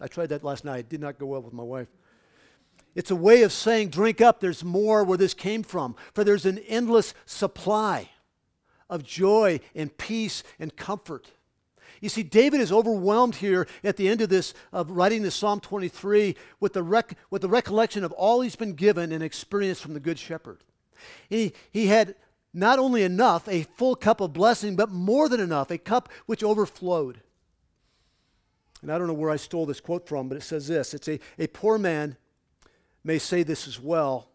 I 0.01 0.07
tried 0.07 0.29
that 0.29 0.45
last 0.45 0.65
night. 0.65 0.81
It 0.81 0.89
did 0.89 1.01
not 1.01 1.19
go 1.19 1.27
well 1.27 1.43
with 1.43 1.53
my 1.53 1.63
wife. 1.63 1.89
It's 2.95 3.11
a 3.11 3.17
way 3.17 3.43
of 3.43 3.53
saying, 3.53 3.89
drink 3.89 4.21
up, 4.21 4.41
there's 4.41 4.63
more 4.63 5.03
where 5.03 5.19
this 5.19 5.35
came 5.35 5.65
from. 5.65 5.97
For 6.13 6.23
there's 6.23 6.47
an 6.47 6.59
endless 6.59 7.13
supply 7.27 8.11
of 8.89 9.03
joy 9.03 9.59
and 9.75 9.97
peace 9.97 10.45
and 10.61 10.77
comfort. 10.77 11.33
You 12.01 12.09
see, 12.09 12.23
David 12.23 12.61
is 12.61 12.73
overwhelmed 12.73 13.37
here 13.37 13.67
at 13.83 13.97
the 13.97 14.09
end 14.09 14.21
of 14.21 14.29
this, 14.29 14.55
of 14.73 14.91
writing 14.91 15.23
this 15.23 15.35
Psalm 15.35 15.61
23, 15.61 16.37
with 16.61 16.73
the, 16.73 16.83
rec- 16.83 17.17
with 17.31 17.43
the 17.43 17.49
recollection 17.49 18.05
of 18.05 18.13
all 18.13 18.41
he's 18.41 18.57
been 18.57 18.75
given 18.75 19.13
and 19.13 19.23
experienced 19.23 19.83
from 19.83 19.95
the 19.95 20.01
Good 20.01 20.19
Shepherd. 20.19 20.63
He, 21.29 21.53
he 21.71 21.87
had 21.87 22.15
not 22.55 22.79
only 22.79 23.03
enough, 23.03 23.49
a 23.49 23.65
full 23.77 23.97
cup 23.97 24.21
of 24.21 24.33
blessing, 24.33 24.77
but 24.77 24.91
more 24.91 25.29
than 25.29 25.41
enough, 25.41 25.71
a 25.71 25.79
cup 25.79 26.09
which 26.27 26.45
overflowed. 26.45 27.21
And 28.81 28.93
I 28.93 28.99
don't 28.99 29.09
know 29.09 29.15
where 29.15 29.31
I 29.31 29.37
stole 29.37 29.67
this 29.67 29.81
quote 29.81 30.07
from, 30.07 30.29
but 30.29 30.37
it 30.37 30.43
says 30.43 30.69
this 30.69 30.95
It's 30.95 31.09
a, 31.09 31.19
a 31.39 31.49
poor 31.49 31.79
man 31.79 32.17
may 33.03 33.19
say 33.19 33.43
this 33.43 33.67
as 33.67 33.81
well 33.81 34.29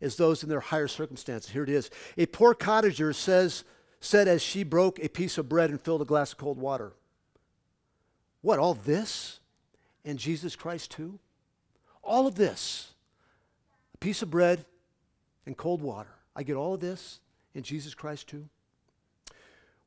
as 0.00 0.16
those 0.16 0.42
in 0.42 0.48
their 0.48 0.60
higher 0.60 0.88
circumstances. 0.88 1.50
Here 1.50 1.64
it 1.64 1.68
is. 1.68 1.90
A 2.16 2.26
poor 2.26 2.54
cottager 2.54 3.14
says, 3.14 3.64
said 4.00 4.28
as 4.28 4.42
she 4.42 4.62
broke 4.62 5.02
a 5.02 5.08
piece 5.08 5.38
of 5.38 5.48
bread 5.48 5.70
and 5.70 5.80
filled 5.80 6.02
a 6.02 6.06
glass 6.06 6.32
of 6.32 6.38
cold 6.38 6.58
water. 6.58 6.92
What, 8.44 8.58
all 8.58 8.74
this? 8.74 9.40
And 10.04 10.18
Jesus 10.18 10.54
Christ 10.54 10.90
too? 10.90 11.18
All 12.02 12.26
of 12.26 12.34
this. 12.34 12.92
A 13.94 13.96
piece 13.96 14.20
of 14.20 14.30
bread 14.30 14.66
and 15.46 15.56
cold 15.56 15.80
water. 15.80 16.10
I 16.36 16.42
get 16.42 16.54
all 16.54 16.74
of 16.74 16.80
this 16.80 17.20
and 17.54 17.64
Jesus 17.64 17.94
Christ 17.94 18.28
too? 18.28 18.50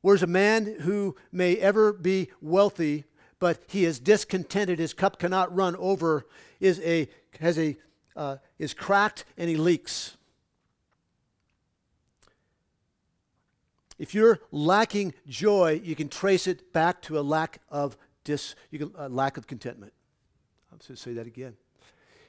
Whereas 0.00 0.24
a 0.24 0.26
man 0.26 0.80
who 0.80 1.14
may 1.30 1.54
ever 1.58 1.92
be 1.92 2.32
wealthy, 2.40 3.04
but 3.38 3.62
he 3.68 3.84
is 3.84 4.00
discontented, 4.00 4.80
his 4.80 4.92
cup 4.92 5.20
cannot 5.20 5.54
run 5.54 5.76
over, 5.76 6.26
is, 6.58 6.80
a, 6.80 7.08
has 7.38 7.60
a, 7.60 7.76
uh, 8.16 8.38
is 8.58 8.74
cracked 8.74 9.24
and 9.36 9.48
he 9.48 9.56
leaks. 9.56 10.16
If 14.00 14.16
you're 14.16 14.40
lacking 14.50 15.14
joy, 15.28 15.80
you 15.84 15.94
can 15.94 16.08
trace 16.08 16.48
it 16.48 16.72
back 16.72 17.00
to 17.02 17.20
a 17.20 17.22
lack 17.22 17.60
of 17.70 17.96
dis, 18.28 18.54
you 18.70 18.78
can, 18.78 18.92
uh, 18.98 19.08
lack 19.08 19.38
of 19.38 19.46
contentment. 19.46 19.92
I'm 20.70 20.76
going 20.76 20.94
to 20.94 20.96
say 20.96 21.14
that 21.14 21.26
again. 21.26 21.56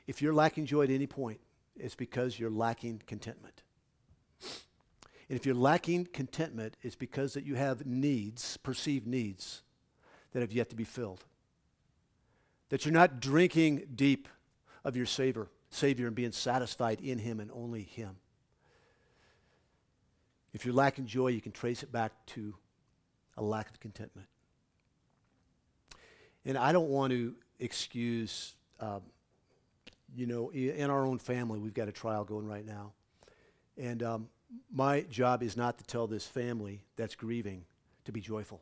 If 0.08 0.22
you're 0.22 0.34
lacking 0.34 0.66
joy 0.66 0.84
at 0.84 0.90
any 0.90 1.08
point, 1.08 1.42
it's 1.76 1.94
because 1.94 2.40
you're 2.40 2.50
lacking 2.50 3.04
contentment. 3.06 3.64
And 4.42 5.38
if 5.38 5.46
you're 5.46 5.54
lacking 5.54 6.06
contentment, 6.06 6.78
it's 6.82 6.96
because 6.96 7.34
that 7.34 7.44
you 7.44 7.56
have 7.56 7.86
needs, 7.86 8.56
perceived 8.58 9.08
needs, 9.08 9.62
that 10.32 10.40
have 10.40 10.54
yet 10.54 10.70
to 10.70 10.76
be 10.78 10.86
filled. 10.86 11.26
That 12.70 12.86
you're 12.86 12.94
not 12.94 13.20
drinking 13.20 13.90
deep 13.94 14.30
of 14.86 14.96
your 14.96 15.06
Savior, 15.06 15.50
Savior 15.70 16.08
and 16.08 16.16
being 16.16 16.32
satisfied 16.32 17.02
in 17.02 17.20
Him 17.20 17.42
and 17.42 17.52
only 17.52 17.84
Him. 17.84 18.16
If 20.54 20.66
you're 20.66 20.74
lacking 20.74 21.08
joy, 21.08 21.28
you 21.28 21.42
can 21.42 21.52
trace 21.52 21.84
it 21.84 21.92
back 21.92 22.14
to 22.28 22.56
a 23.36 23.44
lack 23.44 23.70
of 23.70 23.82
contentment. 23.82 24.30
And 26.46 26.58
I 26.58 26.72
don't 26.72 26.90
want 26.90 27.12
to 27.12 27.36
excuse, 27.60 28.56
um, 28.80 29.02
you 30.16 30.26
know, 30.26 30.50
in 30.52 30.90
our 30.90 31.06
own 31.06 31.20
family, 31.20 31.60
we've 31.60 31.74
got 31.74 31.88
a 31.88 31.92
trial 31.92 32.24
going 32.24 32.48
right 32.48 32.66
now. 32.66 32.94
And 33.78 34.02
um, 34.04 34.30
my 34.72 35.02
job 35.02 35.44
is 35.44 35.56
not 35.56 35.78
to 35.78 35.84
tell 35.84 36.08
this 36.08 36.26
family 36.26 36.84
that's 36.96 37.16
grieving 37.16 37.66
to 38.06 38.12
be 38.12 38.22
joyful. 38.22 38.62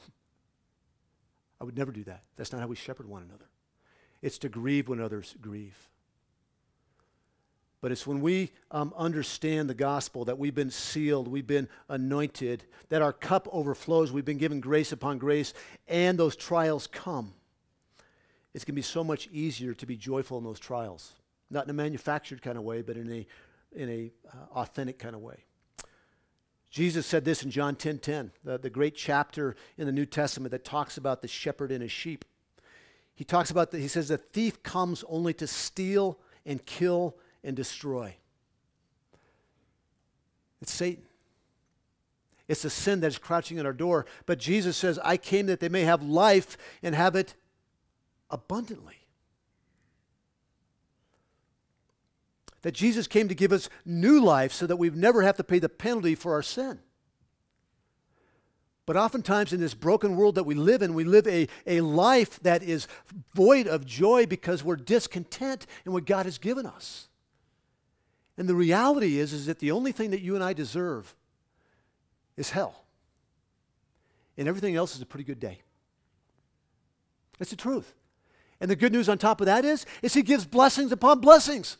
I 1.60 1.64
would 1.64 1.76
never 1.76 1.92
do 1.92 2.04
that. 2.04 2.22
That's 2.36 2.52
not 2.52 2.60
how 2.60 2.66
we 2.66 2.76
shepherd 2.76 3.08
one 3.08 3.22
another. 3.22 3.48
It's 4.22 4.38
to 4.38 4.48
grieve 4.48 4.88
when 4.88 5.00
others 5.00 5.34
grieve. 5.40 5.88
But 7.84 7.92
it's 7.92 8.06
when 8.06 8.22
we 8.22 8.50
um, 8.70 8.94
understand 8.96 9.68
the 9.68 9.74
gospel 9.74 10.24
that 10.24 10.38
we've 10.38 10.54
been 10.54 10.70
sealed, 10.70 11.28
we've 11.28 11.46
been 11.46 11.68
anointed, 11.90 12.64
that 12.88 13.02
our 13.02 13.12
cup 13.12 13.46
overflows, 13.52 14.10
we've 14.10 14.24
been 14.24 14.38
given 14.38 14.58
grace 14.58 14.90
upon 14.90 15.18
grace, 15.18 15.52
and 15.86 16.18
those 16.18 16.34
trials 16.34 16.86
come. 16.86 17.34
It's 18.54 18.64
going 18.64 18.72
to 18.72 18.76
be 18.76 18.80
so 18.80 19.04
much 19.04 19.28
easier 19.30 19.74
to 19.74 19.84
be 19.84 19.98
joyful 19.98 20.38
in 20.38 20.44
those 20.44 20.58
trials. 20.58 21.12
Not 21.50 21.64
in 21.64 21.70
a 21.70 21.74
manufactured 21.74 22.40
kind 22.40 22.56
of 22.56 22.64
way, 22.64 22.80
but 22.80 22.96
in 22.96 23.12
a, 23.12 23.26
in 23.76 23.90
a 23.90 24.12
uh, 24.30 24.60
authentic 24.60 24.98
kind 24.98 25.14
of 25.14 25.20
way. 25.20 25.44
Jesus 26.70 27.04
said 27.04 27.26
this 27.26 27.42
in 27.42 27.50
John 27.50 27.76
10:10, 27.76 27.80
10, 27.80 27.98
10, 27.98 28.30
the, 28.44 28.58
the 28.60 28.70
great 28.70 28.94
chapter 28.94 29.56
in 29.76 29.84
the 29.84 29.92
New 29.92 30.06
Testament 30.06 30.52
that 30.52 30.64
talks 30.64 30.96
about 30.96 31.20
the 31.20 31.28
shepherd 31.28 31.70
and 31.70 31.82
his 31.82 31.92
sheep. 31.92 32.24
He 33.14 33.24
talks 33.24 33.50
about 33.50 33.72
that, 33.72 33.80
he 33.80 33.88
says 33.88 34.08
the 34.08 34.16
thief 34.16 34.62
comes 34.62 35.04
only 35.06 35.34
to 35.34 35.46
steal 35.46 36.18
and 36.46 36.64
kill 36.64 37.18
and 37.44 37.54
destroy. 37.54 38.16
It's 40.60 40.72
Satan. 40.72 41.04
It's 42.48 42.62
the 42.62 42.70
sin 42.70 43.00
that 43.00 43.08
is 43.08 43.18
crouching 43.18 43.58
at 43.58 43.66
our 43.66 43.72
door. 43.72 44.06
But 44.26 44.38
Jesus 44.38 44.76
says, 44.76 44.98
I 45.04 45.16
came 45.16 45.46
that 45.46 45.60
they 45.60 45.68
may 45.68 45.82
have 45.82 46.02
life 46.02 46.56
and 46.82 46.94
have 46.94 47.16
it 47.16 47.34
abundantly. 48.30 48.96
That 52.62 52.72
Jesus 52.72 53.06
came 53.06 53.28
to 53.28 53.34
give 53.34 53.52
us 53.52 53.68
new 53.84 54.22
life 54.22 54.52
so 54.52 54.66
that 54.66 54.76
we 54.76 54.90
never 54.90 55.22
have 55.22 55.36
to 55.36 55.44
pay 55.44 55.58
the 55.58 55.68
penalty 55.68 56.14
for 56.14 56.32
our 56.32 56.42
sin. 56.42 56.80
But 58.86 58.96
oftentimes 58.96 59.52
in 59.52 59.60
this 59.60 59.74
broken 59.74 60.16
world 60.16 60.34
that 60.34 60.44
we 60.44 60.54
live 60.54 60.82
in, 60.82 60.92
we 60.92 61.04
live 61.04 61.26
a, 61.26 61.48
a 61.66 61.80
life 61.80 62.40
that 62.40 62.62
is 62.62 62.86
void 63.34 63.66
of 63.66 63.86
joy 63.86 64.26
because 64.26 64.62
we're 64.62 64.76
discontent 64.76 65.66
in 65.86 65.92
what 65.92 66.04
God 66.04 66.26
has 66.26 66.36
given 66.36 66.66
us. 66.66 67.08
And 68.36 68.48
the 68.48 68.54
reality 68.54 69.18
is, 69.18 69.32
is 69.32 69.46
that 69.46 69.60
the 69.60 69.70
only 69.70 69.92
thing 69.92 70.10
that 70.10 70.20
you 70.20 70.34
and 70.34 70.42
I 70.42 70.52
deserve 70.52 71.14
is 72.36 72.50
hell. 72.50 72.84
And 74.36 74.48
everything 74.48 74.74
else 74.74 74.96
is 74.96 75.02
a 75.02 75.06
pretty 75.06 75.24
good 75.24 75.38
day. 75.38 75.60
That's 77.38 77.50
the 77.50 77.56
truth. 77.56 77.94
And 78.60 78.70
the 78.70 78.76
good 78.76 78.92
news 78.92 79.08
on 79.08 79.18
top 79.18 79.40
of 79.40 79.46
that 79.46 79.64
is, 79.64 79.86
is 80.02 80.14
he 80.14 80.22
gives 80.22 80.46
blessings 80.46 80.90
upon 80.90 81.20
blessings. 81.20 81.76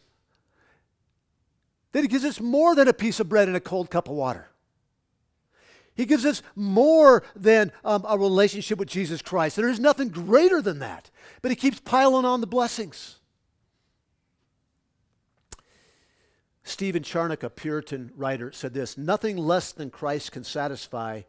That 1.92 2.02
he 2.02 2.08
gives 2.08 2.24
us 2.24 2.40
more 2.40 2.74
than 2.74 2.88
a 2.88 2.92
piece 2.92 3.20
of 3.20 3.28
bread 3.28 3.48
and 3.48 3.56
a 3.56 3.60
cold 3.60 3.90
cup 3.90 4.08
of 4.08 4.14
water. 4.14 4.48
He 5.94 6.06
gives 6.06 6.24
us 6.24 6.42
more 6.56 7.22
than 7.36 7.70
um, 7.84 8.04
a 8.08 8.18
relationship 8.18 8.78
with 8.78 8.88
Jesus 8.88 9.22
Christ. 9.22 9.54
There 9.54 9.68
is 9.68 9.78
nothing 9.78 10.08
greater 10.08 10.60
than 10.60 10.80
that. 10.80 11.10
But 11.40 11.52
he 11.52 11.56
keeps 11.56 11.78
piling 11.78 12.24
on 12.24 12.40
the 12.40 12.48
blessings. 12.48 13.16
Stephen 16.64 17.02
Charnock, 17.02 17.42
a 17.42 17.50
Puritan 17.50 18.10
writer, 18.16 18.50
said 18.50 18.72
this 18.72 18.96
Nothing 18.96 19.36
less 19.36 19.70
than 19.70 19.90
Christ 19.90 20.32
can 20.32 20.44
satisfy, 20.44 21.22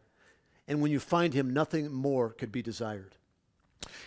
and 0.66 0.80
when 0.80 0.90
you 0.90 0.98
find 0.98 1.34
him, 1.34 1.52
nothing 1.52 1.92
more 1.92 2.30
could 2.30 2.50
be 2.50 2.62
desired. 2.62 3.16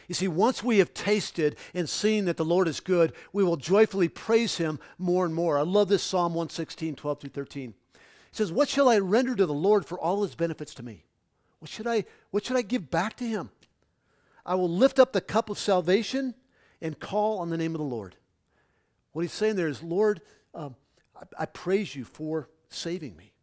You 0.08 0.16
see, 0.16 0.28
once 0.28 0.64
we 0.64 0.80
have 0.80 0.94
tasted 0.94 1.56
and 1.74 1.88
seen 1.88 2.26
that 2.26 2.36
the 2.36 2.44
Lord 2.44 2.68
is 2.68 2.80
good, 2.80 3.14
we 3.32 3.44
will 3.44 3.58
joyfully 3.58 4.10
praise 4.10 4.58
him 4.58 4.80
more 4.98 5.24
and 5.24 5.34
more. 5.34 5.58
I 5.58 5.62
love 5.62 5.88
this 5.88 6.04
Psalm 6.04 6.34
116, 6.34 6.96
12 6.96 7.22
through 7.22 7.30
13. 7.30 7.74
It 7.94 8.00
says, 8.32 8.52
What 8.52 8.68
shall 8.68 8.90
I 8.90 8.98
render 8.98 9.36
to 9.36 9.46
the 9.46 9.54
Lord 9.54 9.86
for 9.86 10.00
all 10.00 10.24
his 10.24 10.36
benefits 10.36 10.74
to 10.76 10.84
me? 10.84 11.06
What 11.60 11.70
should 11.70 11.88
I, 11.88 12.06
what 12.32 12.46
should 12.46 12.58
I 12.58 12.62
give 12.64 12.90
back 12.90 13.16
to 13.18 13.28
him? 13.28 13.52
I 14.46 14.56
will 14.56 14.70
lift 14.70 15.00
up 15.00 15.14
the 15.14 15.22
cup 15.22 15.50
of 15.50 15.60
salvation 15.60 16.34
and 16.82 17.00
call 17.00 17.40
on 17.40 17.50
the 17.50 17.58
name 17.58 17.76
of 17.76 17.80
the 17.80 17.86
Lord. 17.86 18.16
What 19.12 19.22
he's 19.22 19.32
saying 19.32 19.56
there 19.56 19.68
is, 19.68 19.84
Lord, 19.84 20.22
um, 20.54 20.76
I, 21.20 21.44
I 21.44 21.46
praise 21.46 21.96
you 21.96 22.06
for 22.06 22.50
saving 22.70 23.16
me. 23.16 23.34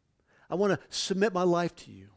I 0.48 0.54
want 0.54 0.72
to 0.72 0.86
submit 0.88 1.32
my 1.32 1.42
life 1.42 1.74
to 1.76 1.90
you. 1.90 2.08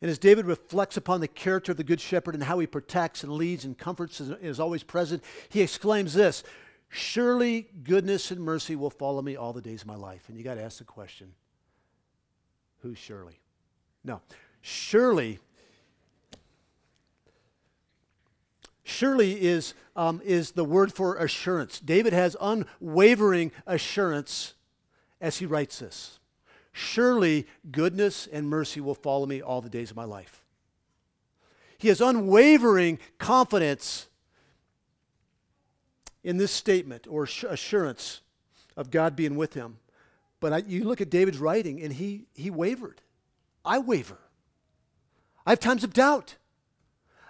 And 0.00 0.10
as 0.10 0.18
David 0.18 0.46
reflects 0.46 0.96
upon 0.96 1.20
the 1.20 1.28
character 1.28 1.72
of 1.72 1.78
the 1.78 1.84
Good 1.84 2.00
Shepherd 2.00 2.34
and 2.34 2.44
how 2.44 2.60
he 2.60 2.66
protects 2.66 3.24
and 3.24 3.32
leads 3.32 3.64
and 3.64 3.76
comforts 3.76 4.20
and 4.20 4.36
is 4.40 4.60
always 4.60 4.84
present, 4.84 5.24
he 5.48 5.60
exclaims 5.60 6.14
this 6.14 6.44
Surely 6.90 7.68
goodness 7.82 8.30
and 8.30 8.40
mercy 8.40 8.74
will 8.74 8.90
follow 8.90 9.20
me 9.20 9.36
all 9.36 9.52
the 9.52 9.60
days 9.60 9.82
of 9.82 9.88
my 9.88 9.96
life. 9.96 10.28
And 10.28 10.38
you 10.38 10.44
got 10.44 10.54
to 10.54 10.62
ask 10.62 10.78
the 10.78 10.84
question 10.84 11.32
who's 12.80 12.98
surely? 12.98 13.40
No. 14.04 14.20
Surely 14.60 15.40
Surely 18.88 19.42
is, 19.42 19.74
um, 19.96 20.22
is 20.24 20.52
the 20.52 20.64
word 20.64 20.90
for 20.90 21.16
assurance. 21.16 21.78
David 21.78 22.14
has 22.14 22.38
unwavering 22.40 23.52
assurance 23.66 24.54
as 25.20 25.36
he 25.36 25.44
writes 25.44 25.80
this. 25.80 26.18
Surely 26.72 27.46
goodness 27.70 28.26
and 28.26 28.48
mercy 28.48 28.80
will 28.80 28.94
follow 28.94 29.26
me 29.26 29.42
all 29.42 29.60
the 29.60 29.68
days 29.68 29.90
of 29.90 29.96
my 29.96 30.04
life. 30.04 30.42
He 31.76 31.88
has 31.88 32.00
unwavering 32.00 32.98
confidence 33.18 34.08
in 36.24 36.38
this 36.38 36.50
statement 36.50 37.06
or 37.10 37.24
assurance 37.24 38.22
of 38.74 38.90
God 38.90 39.14
being 39.14 39.36
with 39.36 39.52
him. 39.52 39.76
But 40.40 40.52
I, 40.54 40.58
you 40.66 40.84
look 40.84 41.02
at 41.02 41.10
David's 41.10 41.38
writing 41.38 41.82
and 41.82 41.92
he, 41.92 42.24
he 42.32 42.48
wavered. 42.48 43.02
I 43.66 43.80
waver. 43.80 44.18
I 45.44 45.50
have 45.50 45.60
times 45.60 45.84
of 45.84 45.92
doubt. 45.92 46.36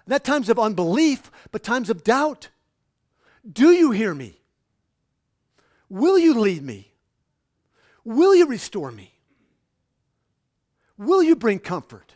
Not 0.09 0.25
times 0.25 0.49
of 0.49 0.59
unbelief, 0.59 1.31
but 1.53 1.63
times 1.63 1.91
of 1.91 2.03
doubt. 2.03 2.49
Do 3.51 3.73
you 3.73 3.91
hear 3.91 4.15
me? 4.15 4.41
Will 5.91 6.19
you 6.19 6.41
lead 6.41 6.63
me? 6.63 6.93
Will 8.05 8.35
you 8.35 8.47
restore 8.47 8.91
me? 8.91 9.13
Will 10.97 11.23
you 11.23 11.37
bring 11.37 11.59
comfort? 11.59 12.15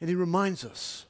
And 0.00 0.08
he 0.08 0.14
reminds 0.14 0.64
us 0.64 1.06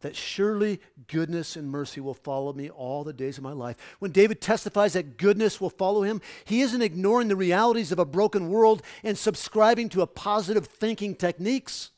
that 0.00 0.14
surely 0.14 0.80
goodness 1.08 1.56
and 1.56 1.70
mercy 1.70 2.00
will 2.00 2.14
follow 2.14 2.52
me 2.52 2.68
all 2.68 3.02
the 3.02 3.12
days 3.12 3.38
of 3.38 3.44
my 3.44 3.52
life. 3.52 3.76
When 3.98 4.12
David 4.12 4.40
testifies 4.40 4.92
that 4.92 5.16
goodness 5.16 5.60
will 5.60 5.70
follow 5.70 6.02
him, 6.02 6.20
he 6.44 6.60
isn't 6.60 6.82
ignoring 6.82 7.28
the 7.28 7.36
realities 7.36 7.92
of 7.92 7.98
a 7.98 8.04
broken 8.04 8.50
world 8.50 8.82
and 9.02 9.16
subscribing 9.16 9.88
to 9.90 10.02
a 10.02 10.06
positive 10.06 10.66
thinking 10.66 11.14
techniques. 11.14 11.90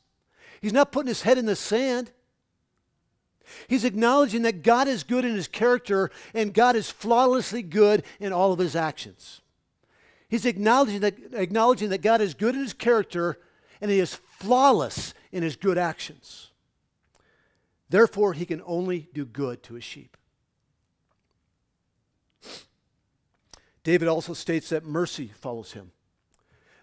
He's 0.61 0.73
not 0.73 0.91
putting 0.91 1.07
his 1.07 1.23
head 1.23 1.37
in 1.37 1.45
the 1.45 1.55
sand. 1.55 2.11
He's 3.67 3.83
acknowledging 3.83 4.43
that 4.43 4.63
God 4.63 4.87
is 4.87 5.03
good 5.03 5.25
in 5.25 5.35
his 5.35 5.47
character 5.47 6.11
and 6.33 6.53
God 6.53 6.75
is 6.75 6.89
flawlessly 6.89 7.63
good 7.63 8.03
in 8.19 8.31
all 8.31 8.53
of 8.53 8.59
his 8.59 8.75
actions. 8.75 9.41
He's 10.29 10.45
acknowledging 10.45 11.01
that, 11.01 11.15
acknowledging 11.33 11.89
that 11.89 12.01
God 12.01 12.21
is 12.21 12.33
good 12.33 12.55
in 12.55 12.61
his 12.61 12.73
character 12.73 13.39
and 13.81 13.89
he 13.89 13.99
is 13.99 14.19
flawless 14.37 15.13
in 15.31 15.43
his 15.43 15.55
good 15.55 15.77
actions. 15.77 16.48
Therefore, 17.89 18.33
he 18.33 18.45
can 18.45 18.61
only 18.65 19.09
do 19.13 19.25
good 19.25 19.63
to 19.63 19.73
his 19.73 19.83
sheep. 19.83 20.15
David 23.83 24.07
also 24.07 24.33
states 24.33 24.69
that 24.69 24.85
mercy 24.85 25.27
follows 25.27 25.73
him. 25.73 25.91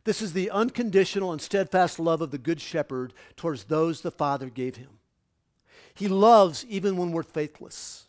This 0.04 0.22
is 0.22 0.32
the 0.32 0.50
unconditional 0.50 1.32
and 1.32 1.40
steadfast 1.40 1.98
love 1.98 2.20
of 2.20 2.30
the 2.30 2.38
Good 2.38 2.60
Shepherd 2.60 3.12
towards 3.36 3.64
those 3.64 4.00
the 4.00 4.10
Father 4.10 4.48
gave 4.48 4.76
him. 4.76 4.98
He 5.94 6.08
loves 6.08 6.64
even 6.68 6.96
when 6.96 7.12
we're 7.12 7.22
faithless. 7.22 8.06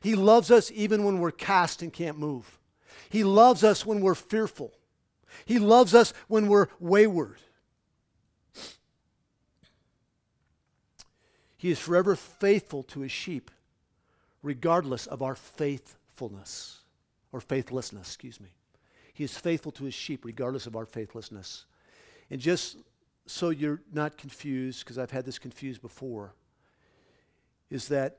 He 0.00 0.14
loves 0.14 0.50
us 0.50 0.70
even 0.72 1.04
when 1.04 1.18
we're 1.18 1.30
cast 1.30 1.82
and 1.82 1.92
can't 1.92 2.18
move. 2.18 2.58
He 3.08 3.24
loves 3.24 3.64
us 3.64 3.86
when 3.86 4.00
we're 4.00 4.14
fearful. 4.14 4.72
He 5.44 5.58
loves 5.58 5.94
us 5.94 6.12
when 6.28 6.48
we're 6.48 6.68
wayward. 6.78 7.38
He 11.56 11.70
is 11.70 11.78
forever 11.78 12.14
faithful 12.14 12.82
to 12.84 13.00
his 13.00 13.12
sheep, 13.12 13.50
regardless 14.42 15.06
of 15.06 15.22
our 15.22 15.34
faithfulness 15.34 16.80
or 17.32 17.40
faithlessness, 17.40 18.08
excuse 18.08 18.40
me. 18.40 18.50
He 19.12 19.24
is 19.24 19.36
faithful 19.36 19.72
to 19.72 19.84
his 19.84 19.94
sheep, 19.94 20.24
regardless 20.24 20.66
of 20.66 20.76
our 20.76 20.84
faithlessness. 20.84 21.64
And 22.30 22.40
just 22.40 22.76
so 23.26 23.50
you're 23.50 23.80
not 23.92 24.18
confused, 24.18 24.84
because 24.84 24.98
I've 24.98 25.10
had 25.10 25.24
this 25.24 25.38
confused 25.38 25.80
before, 25.80 26.34
is 27.70 27.88
that 27.88 28.18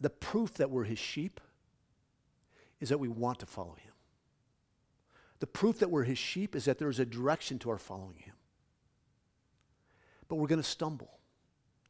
the 0.00 0.10
proof 0.10 0.54
that 0.54 0.70
we're 0.70 0.84
his 0.84 0.98
sheep 0.98 1.40
is 2.80 2.90
that 2.90 2.98
we 2.98 3.08
want 3.08 3.40
to 3.40 3.46
follow 3.46 3.74
him. 3.82 3.92
The 5.40 5.46
proof 5.46 5.78
that 5.78 5.90
we're 5.90 6.04
his 6.04 6.18
sheep 6.18 6.54
is 6.54 6.66
that 6.66 6.78
there 6.78 6.90
is 6.90 6.98
a 7.00 7.06
direction 7.06 7.58
to 7.60 7.70
our 7.70 7.78
following 7.78 8.18
him 8.18 8.34
but 10.28 10.36
we're 10.36 10.46
going 10.46 10.62
to 10.62 10.68
stumble. 10.68 11.18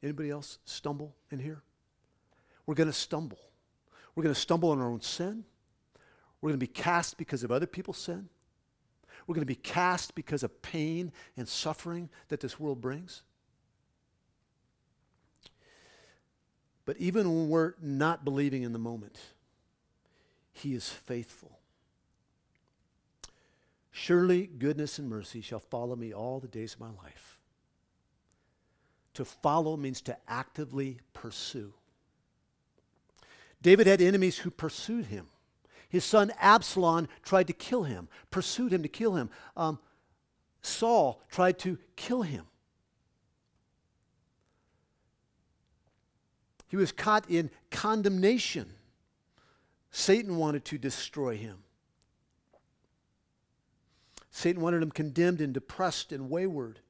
Anybody 0.02 0.30
else 0.30 0.58
stumble 0.64 1.14
in 1.30 1.38
here? 1.38 1.62
We're 2.66 2.74
going 2.74 2.88
to 2.88 2.92
stumble. 2.92 3.40
We're 4.14 4.22
going 4.22 4.34
to 4.34 4.40
stumble 4.40 4.72
in 4.72 4.80
our 4.80 4.88
own 4.88 5.00
sin. 5.00 5.44
We're 6.40 6.50
going 6.50 6.60
to 6.60 6.66
be 6.66 6.72
cast 6.72 7.18
because 7.18 7.42
of 7.42 7.50
other 7.50 7.66
people's 7.66 7.98
sin. 7.98 8.28
We're 9.26 9.34
going 9.34 9.42
to 9.42 9.46
be 9.46 9.54
cast 9.56 10.14
because 10.14 10.42
of 10.42 10.62
pain 10.62 11.12
and 11.36 11.48
suffering 11.48 12.08
that 12.28 12.40
this 12.40 12.58
world 12.58 12.80
brings. 12.80 13.22
But 16.84 16.96
even 16.96 17.28
when 17.28 17.48
we're 17.48 17.74
not 17.82 18.24
believing 18.24 18.62
in 18.62 18.72
the 18.72 18.78
moment, 18.78 19.18
He 20.52 20.74
is 20.74 20.88
faithful. 20.88 21.58
Surely 23.90 24.46
goodness 24.46 24.98
and 24.98 25.08
mercy 25.08 25.40
shall 25.40 25.58
follow 25.58 25.96
me 25.96 26.14
all 26.14 26.40
the 26.40 26.48
days 26.48 26.74
of 26.74 26.80
my 26.80 26.90
life. 27.02 27.37
To 29.14 29.24
follow 29.24 29.76
means 29.76 30.00
to 30.02 30.16
actively 30.28 31.00
pursue. 31.12 31.72
David 33.60 33.86
had 33.86 34.00
enemies 34.00 34.38
who 34.38 34.50
pursued 34.50 35.06
him. 35.06 35.26
His 35.88 36.04
son 36.04 36.32
Absalom 36.38 37.08
tried 37.22 37.46
to 37.46 37.52
kill 37.52 37.84
him, 37.84 38.08
pursued 38.30 38.72
him 38.72 38.82
to 38.82 38.88
kill 38.88 39.14
him. 39.16 39.30
Um, 39.56 39.78
Saul 40.62 41.22
tried 41.30 41.58
to 41.60 41.78
kill 41.96 42.22
him. 42.22 42.44
He 46.68 46.76
was 46.76 46.92
caught 46.92 47.28
in 47.30 47.50
condemnation. 47.70 48.74
Satan 49.90 50.36
wanted 50.36 50.66
to 50.66 50.78
destroy 50.78 51.36
him. 51.36 51.64
Satan 54.30 54.62
wanted 54.62 54.82
him 54.82 54.90
condemned 54.90 55.40
and 55.40 55.54
depressed 55.54 56.12
and 56.12 56.28
wayward. 56.28 56.80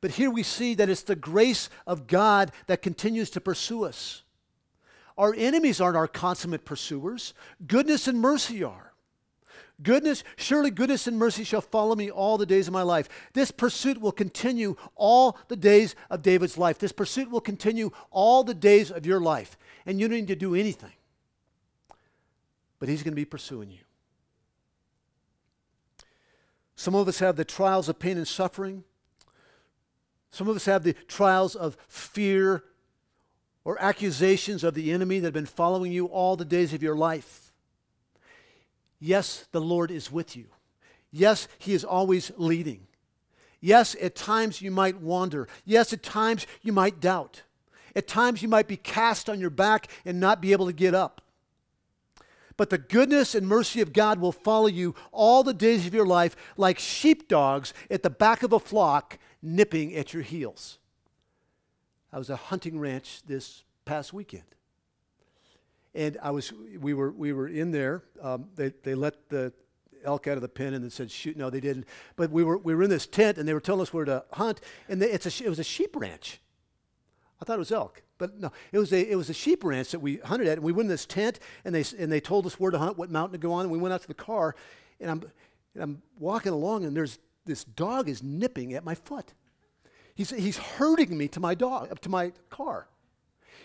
But 0.00 0.12
here 0.12 0.30
we 0.30 0.42
see 0.42 0.74
that 0.74 0.88
it's 0.88 1.02
the 1.02 1.16
grace 1.16 1.70
of 1.86 2.06
God 2.06 2.52
that 2.66 2.82
continues 2.82 3.30
to 3.30 3.40
pursue 3.40 3.84
us. 3.84 4.22
Our 5.16 5.34
enemies 5.36 5.80
aren't 5.80 5.96
our 5.96 6.08
consummate 6.08 6.64
pursuers, 6.64 7.34
goodness 7.66 8.08
and 8.08 8.20
mercy 8.20 8.64
are. 8.64 8.92
Goodness, 9.82 10.22
surely 10.36 10.70
goodness 10.70 11.08
and 11.08 11.18
mercy 11.18 11.42
shall 11.42 11.60
follow 11.60 11.96
me 11.96 12.08
all 12.10 12.38
the 12.38 12.46
days 12.46 12.68
of 12.68 12.72
my 12.72 12.82
life. 12.82 13.08
This 13.32 13.50
pursuit 13.50 14.00
will 14.00 14.12
continue 14.12 14.76
all 14.94 15.36
the 15.48 15.56
days 15.56 15.96
of 16.10 16.22
David's 16.22 16.56
life. 16.56 16.78
This 16.78 16.92
pursuit 16.92 17.28
will 17.28 17.40
continue 17.40 17.90
all 18.10 18.44
the 18.44 18.54
days 18.54 18.92
of 18.92 19.04
your 19.04 19.20
life. 19.20 19.58
And 19.84 19.98
you 19.98 20.06
don't 20.06 20.18
need 20.18 20.28
to 20.28 20.36
do 20.36 20.54
anything. 20.54 20.92
But 22.78 22.88
he's 22.88 23.02
going 23.02 23.12
to 23.12 23.16
be 23.16 23.24
pursuing 23.24 23.72
you. 23.72 23.80
Some 26.76 26.94
of 26.94 27.08
us 27.08 27.18
have 27.18 27.36
the 27.36 27.44
trials 27.44 27.88
of 27.88 27.98
pain 27.98 28.16
and 28.16 28.28
suffering. 28.28 28.84
Some 30.34 30.48
of 30.48 30.56
us 30.56 30.64
have 30.64 30.82
the 30.82 30.94
trials 31.06 31.54
of 31.54 31.76
fear 31.86 32.64
or 33.64 33.80
accusations 33.80 34.64
of 34.64 34.74
the 34.74 34.90
enemy 34.90 35.20
that 35.20 35.28
have 35.28 35.32
been 35.32 35.46
following 35.46 35.92
you 35.92 36.06
all 36.06 36.34
the 36.34 36.44
days 36.44 36.72
of 36.72 36.82
your 36.82 36.96
life. 36.96 37.52
Yes, 38.98 39.46
the 39.52 39.60
Lord 39.60 39.92
is 39.92 40.10
with 40.10 40.36
you. 40.36 40.46
Yes, 41.12 41.46
He 41.58 41.72
is 41.72 41.84
always 41.84 42.32
leading. 42.36 42.88
Yes, 43.60 43.94
at 44.02 44.16
times 44.16 44.60
you 44.60 44.72
might 44.72 45.00
wander. 45.00 45.46
Yes, 45.64 45.92
at 45.92 46.02
times 46.02 46.48
you 46.62 46.72
might 46.72 46.98
doubt. 46.98 47.42
At 47.94 48.08
times 48.08 48.42
you 48.42 48.48
might 48.48 48.66
be 48.66 48.76
cast 48.76 49.30
on 49.30 49.38
your 49.38 49.50
back 49.50 49.86
and 50.04 50.18
not 50.18 50.40
be 50.40 50.50
able 50.50 50.66
to 50.66 50.72
get 50.72 50.96
up. 50.96 51.20
But 52.56 52.70
the 52.70 52.78
goodness 52.78 53.36
and 53.36 53.46
mercy 53.46 53.80
of 53.80 53.92
God 53.92 54.18
will 54.18 54.32
follow 54.32 54.66
you 54.66 54.96
all 55.12 55.44
the 55.44 55.54
days 55.54 55.86
of 55.86 55.94
your 55.94 56.06
life 56.06 56.34
like 56.56 56.80
sheepdogs 56.80 57.72
at 57.88 58.02
the 58.02 58.10
back 58.10 58.42
of 58.42 58.52
a 58.52 58.58
flock 58.58 59.20
nipping 59.44 59.94
at 59.94 60.12
your 60.12 60.22
heels. 60.22 60.78
I 62.12 62.18
was 62.18 62.30
a 62.30 62.36
hunting 62.36 62.78
ranch 62.78 63.22
this 63.26 63.64
past 63.84 64.12
weekend. 64.12 64.44
And 65.94 66.18
I 66.22 66.30
was, 66.30 66.52
we 66.80 66.94
were, 66.94 67.12
we 67.12 67.32
were 67.32 67.46
in 67.46 67.70
there. 67.70 68.02
Um, 68.20 68.46
they, 68.56 68.72
they 68.82 68.94
let 68.94 69.28
the 69.28 69.52
elk 70.04 70.26
out 70.26 70.36
of 70.36 70.42
the 70.42 70.48
pen 70.48 70.74
and 70.74 70.82
then 70.82 70.90
said, 70.90 71.10
shoot. 71.10 71.36
No, 71.36 71.50
they 71.50 71.60
didn't. 71.60 71.86
But 72.16 72.30
we 72.30 72.42
were, 72.42 72.58
we 72.58 72.74
were 72.74 72.82
in 72.82 72.90
this 72.90 73.06
tent 73.06 73.38
and 73.38 73.46
they 73.46 73.54
were 73.54 73.60
telling 73.60 73.82
us 73.82 73.92
where 73.92 74.04
to 74.04 74.24
hunt. 74.32 74.60
And 74.88 75.00
they, 75.00 75.10
it's 75.10 75.26
a, 75.26 75.44
it 75.44 75.48
was 75.48 75.58
a 75.58 75.64
sheep 75.64 75.94
ranch. 75.94 76.40
I 77.40 77.44
thought 77.44 77.56
it 77.56 77.58
was 77.58 77.72
elk. 77.72 78.02
But 78.16 78.40
no, 78.40 78.52
it 78.72 78.78
was 78.78 78.92
a 78.92 79.10
it 79.10 79.16
was 79.16 79.28
a 79.28 79.34
sheep 79.34 79.64
ranch 79.64 79.90
that 79.90 79.98
we 79.98 80.18
hunted 80.18 80.46
at, 80.46 80.58
and 80.58 80.62
we 80.62 80.72
went 80.72 80.86
in 80.86 80.90
this 80.90 81.04
tent, 81.04 81.40
and 81.64 81.74
they 81.74 81.84
and 81.98 82.10
they 82.10 82.20
told 82.20 82.46
us 82.46 82.60
where 82.60 82.70
to 82.70 82.78
hunt, 82.78 82.96
what 82.96 83.10
mountain 83.10 83.32
to 83.32 83.38
go 83.38 83.52
on, 83.52 83.62
and 83.62 83.72
we 83.72 83.78
went 83.78 83.92
out 83.92 84.02
to 84.02 84.08
the 84.08 84.14
car, 84.14 84.54
and 85.00 85.10
I'm 85.10 85.22
and 85.74 85.82
I'm 85.82 86.02
walking 86.18 86.52
along, 86.52 86.84
and 86.84 86.96
there's 86.96 87.18
this 87.44 87.64
dog 87.64 88.08
is 88.08 88.22
nipping 88.22 88.74
at 88.74 88.84
my 88.84 88.94
foot. 88.94 89.34
He's 90.14 90.30
he's 90.30 90.58
herding 90.58 91.16
me 91.16 91.28
to 91.28 91.40
my 91.40 91.54
dog 91.54 91.90
up 91.90 92.00
to 92.00 92.08
my 92.08 92.32
car. 92.50 92.88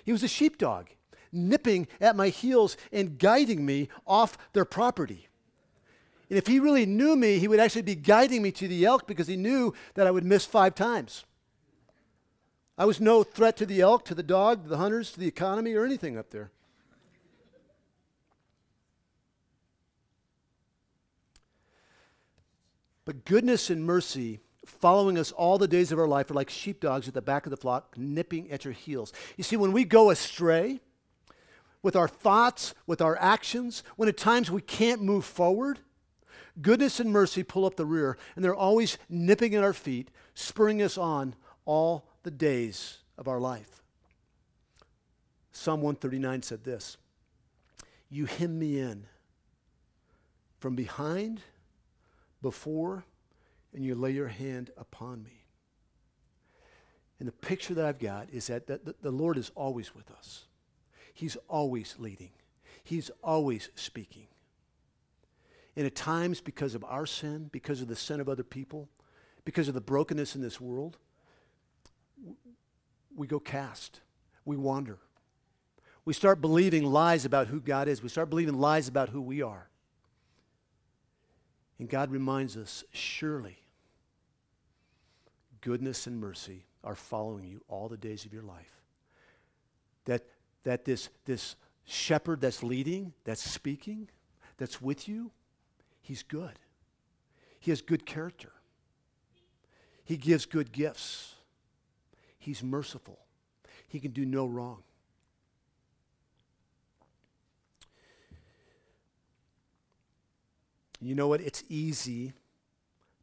He 0.04 0.12
was 0.12 0.24
a 0.24 0.28
sheepdog, 0.28 0.88
nipping 1.32 1.88
at 2.02 2.16
my 2.16 2.30
heels 2.30 2.78
and 2.92 3.20
guiding 3.20 3.66
me 3.66 3.90
off 4.08 4.38
their 4.54 4.66
property. 4.66 5.28
And 6.30 6.38
if 6.38 6.48
he 6.48 6.60
really 6.60 6.86
knew 6.86 7.16
me, 7.16 7.40
he 7.40 7.48
would 7.48 7.60
actually 7.60 7.82
be 7.82 7.96
guiding 7.96 8.42
me 8.42 8.52
to 8.54 8.68
the 8.68 8.86
elk 8.86 9.08
because 9.08 9.28
he 9.28 9.36
knew 9.36 9.74
that 9.96 10.08
I 10.08 10.12
would 10.12 10.24
miss 10.24 10.46
five 10.46 10.76
times. 10.76 11.26
I 12.78 12.86
was 12.86 13.02
no 13.02 13.24
threat 13.24 13.58
to 13.58 13.66
the 13.66 13.82
elk, 13.82 14.06
to 14.06 14.16
the 14.16 14.24
dog, 14.24 14.64
to 14.64 14.70
the 14.70 14.78
hunters, 14.78 15.12
to 15.12 15.20
the 15.20 15.28
economy, 15.28 15.74
or 15.74 15.84
anything 15.84 16.18
up 16.18 16.30
there. 16.30 16.52
But 23.10 23.26
goodness 23.26 23.72
and 23.72 23.84
mercy 23.84 24.40
following 24.68 25.18
us 25.18 25.32
all 25.32 25.58
the 25.58 25.68
days 25.68 25.92
of 25.92 25.98
our 25.98 26.08
life 26.08 26.30
are 26.30 26.36
like 26.36 26.52
sheepdogs 26.52 27.08
at 27.08 27.16
the 27.16 27.24
back 27.24 27.48
of 27.48 27.50
the 27.50 27.58
flock, 27.58 27.98
nipping 27.98 28.52
at 28.52 28.66
your 28.66 28.72
heels. 28.72 29.12
You 29.36 29.44
see, 29.44 29.58
when 29.58 29.72
we 29.72 29.84
go 29.84 30.12
astray 30.12 30.80
with 31.82 31.96
our 31.96 32.08
thoughts, 32.08 32.76
with 32.86 33.02
our 33.02 33.18
actions, 33.20 33.82
when 33.96 34.08
at 34.08 34.16
times 34.16 34.52
we 34.52 34.62
can't 34.62 35.02
move 35.02 35.26
forward, 35.26 35.80
goodness 36.62 37.00
and 37.00 37.12
mercy 37.12 37.42
pull 37.42 37.66
up 37.66 37.78
the 37.78 37.86
rear, 37.88 38.16
and 38.36 38.46
they're 38.46 38.54
always 38.54 39.00
nipping 39.10 39.56
at 39.56 39.64
our 39.64 39.74
feet, 39.74 40.12
spurring 40.36 40.80
us 40.80 40.96
on 40.96 41.34
all 41.66 42.12
the 42.22 42.30
days 42.30 43.00
of 43.18 43.28
our 43.28 43.40
life. 43.40 43.82
Psalm 45.52 45.82
139 45.82 46.44
said 46.44 46.64
this 46.64 46.98
You 48.08 48.28
hem 48.28 48.60
me 48.60 48.80
in 48.80 49.08
from 50.60 50.76
behind, 50.76 51.42
before, 52.42 53.06
and 53.74 53.84
you 53.84 53.96
lay 53.96 54.12
your 54.12 54.28
hand 54.28 54.72
upon 54.78 55.24
me. 55.24 55.46
And 57.20 57.28
the 57.28 57.34
picture 57.34 57.74
that 57.74 57.86
I've 57.86 58.00
got 58.00 58.30
is 58.32 58.48
that, 58.48 58.68
that 58.68 59.02
the 59.02 59.12
Lord 59.12 59.38
is 59.38 59.52
always 59.56 59.94
with 59.94 60.10
us. 60.12 60.46
He's 61.14 61.36
always 61.48 61.96
leading. 62.00 62.32
He's 62.84 63.12
always 63.22 63.70
speaking. 63.76 64.28
And 65.76 65.86
at 65.86 65.96
times, 65.96 66.42
because 66.42 66.76
of 66.76 66.84
our 66.84 67.06
sin, 67.06 67.50
because 67.52 67.82
of 67.82 67.88
the 67.88 67.96
sin 67.96 68.20
of 68.20 68.30
other 68.30 68.44
people, 68.44 68.90
because 69.46 69.68
of 69.68 69.74
the 69.74 69.82
brokenness 69.82 70.36
in 70.36 70.42
this 70.42 70.60
world, 70.60 70.98
we 73.16 73.28
go 73.28 73.40
cast. 73.40 74.00
We 74.46 74.58
wander. 74.58 74.98
We 76.06 76.14
start 76.14 76.42
believing 76.42 76.84
lies 76.84 77.26
about 77.26 77.48
who 77.48 77.60
God 77.60 77.88
is. 77.88 78.02
We 78.02 78.10
start 78.10 78.30
believing 78.30 78.56
lies 78.56 78.88
about 78.88 79.10
who 79.10 79.22
we 79.22 79.42
are. 79.42 79.69
And 81.80 81.88
God 81.88 82.12
reminds 82.12 82.58
us 82.58 82.84
surely, 82.92 83.64
goodness 85.62 86.08
and 86.08 86.20
mercy 86.20 86.66
are 86.84 86.96
following 86.96 87.46
you 87.46 87.62
all 87.70 87.88
the 87.88 87.98
days 87.98 88.26
of 88.26 88.34
your 88.34 88.44
life. 88.44 88.82
That, 90.06 90.26
that 90.64 90.86
this, 90.86 91.10
this 91.26 91.56
shepherd 91.86 92.42
that's 92.42 92.64
leading, 92.64 93.14
that's 93.24 93.42
speaking, 93.42 94.10
that's 94.58 94.82
with 94.82 95.08
you, 95.08 95.32
he's 96.02 96.22
good. 96.22 96.60
He 97.60 97.72
has 97.72 97.82
good 97.82 98.06
character. 98.06 98.52
He 100.04 100.18
gives 100.18 100.46
good 100.46 100.72
gifts. 100.72 101.36
He's 102.38 102.64
merciful. 102.64 103.20
He 103.88 104.00
can 104.00 104.12
do 104.12 104.26
no 104.26 104.46
wrong. 104.46 104.84
You 111.02 111.16
know 111.16 111.28
what? 111.28 111.42
It's 111.42 111.64
easy 111.70 112.34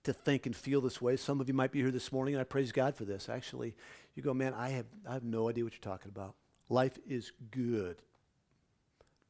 to 0.05 0.12
think 0.12 0.47
and 0.47 0.55
feel 0.55 0.81
this 0.81 1.03
way. 1.03 1.17
Some 1.17 1.41
of 1.41 1.49
you 1.49 1.55
might 1.55 1.73
be 1.73 1.81
here 1.81 1.91
this 1.91 2.12
morning, 2.12 2.35
and 2.35 2.41
I 2.41 2.45
praise 2.45 2.73
God 2.73 2.95
for 2.95 3.05
this. 3.05 3.29
Actually, 3.29 3.75
you 4.15 4.23
go, 4.23 4.33
man, 4.33 4.55
I 4.55 4.71
have, 4.71 4.87
I 5.09 5.15
have 5.15 5.25
no 5.25 5.49
idea 5.49 5.65
what 5.65 5.73
you're 5.73 5.81
talking 5.81 6.11
about. 6.15 6.35
Life 6.69 6.99
is 7.09 7.33
good. 7.51 7.97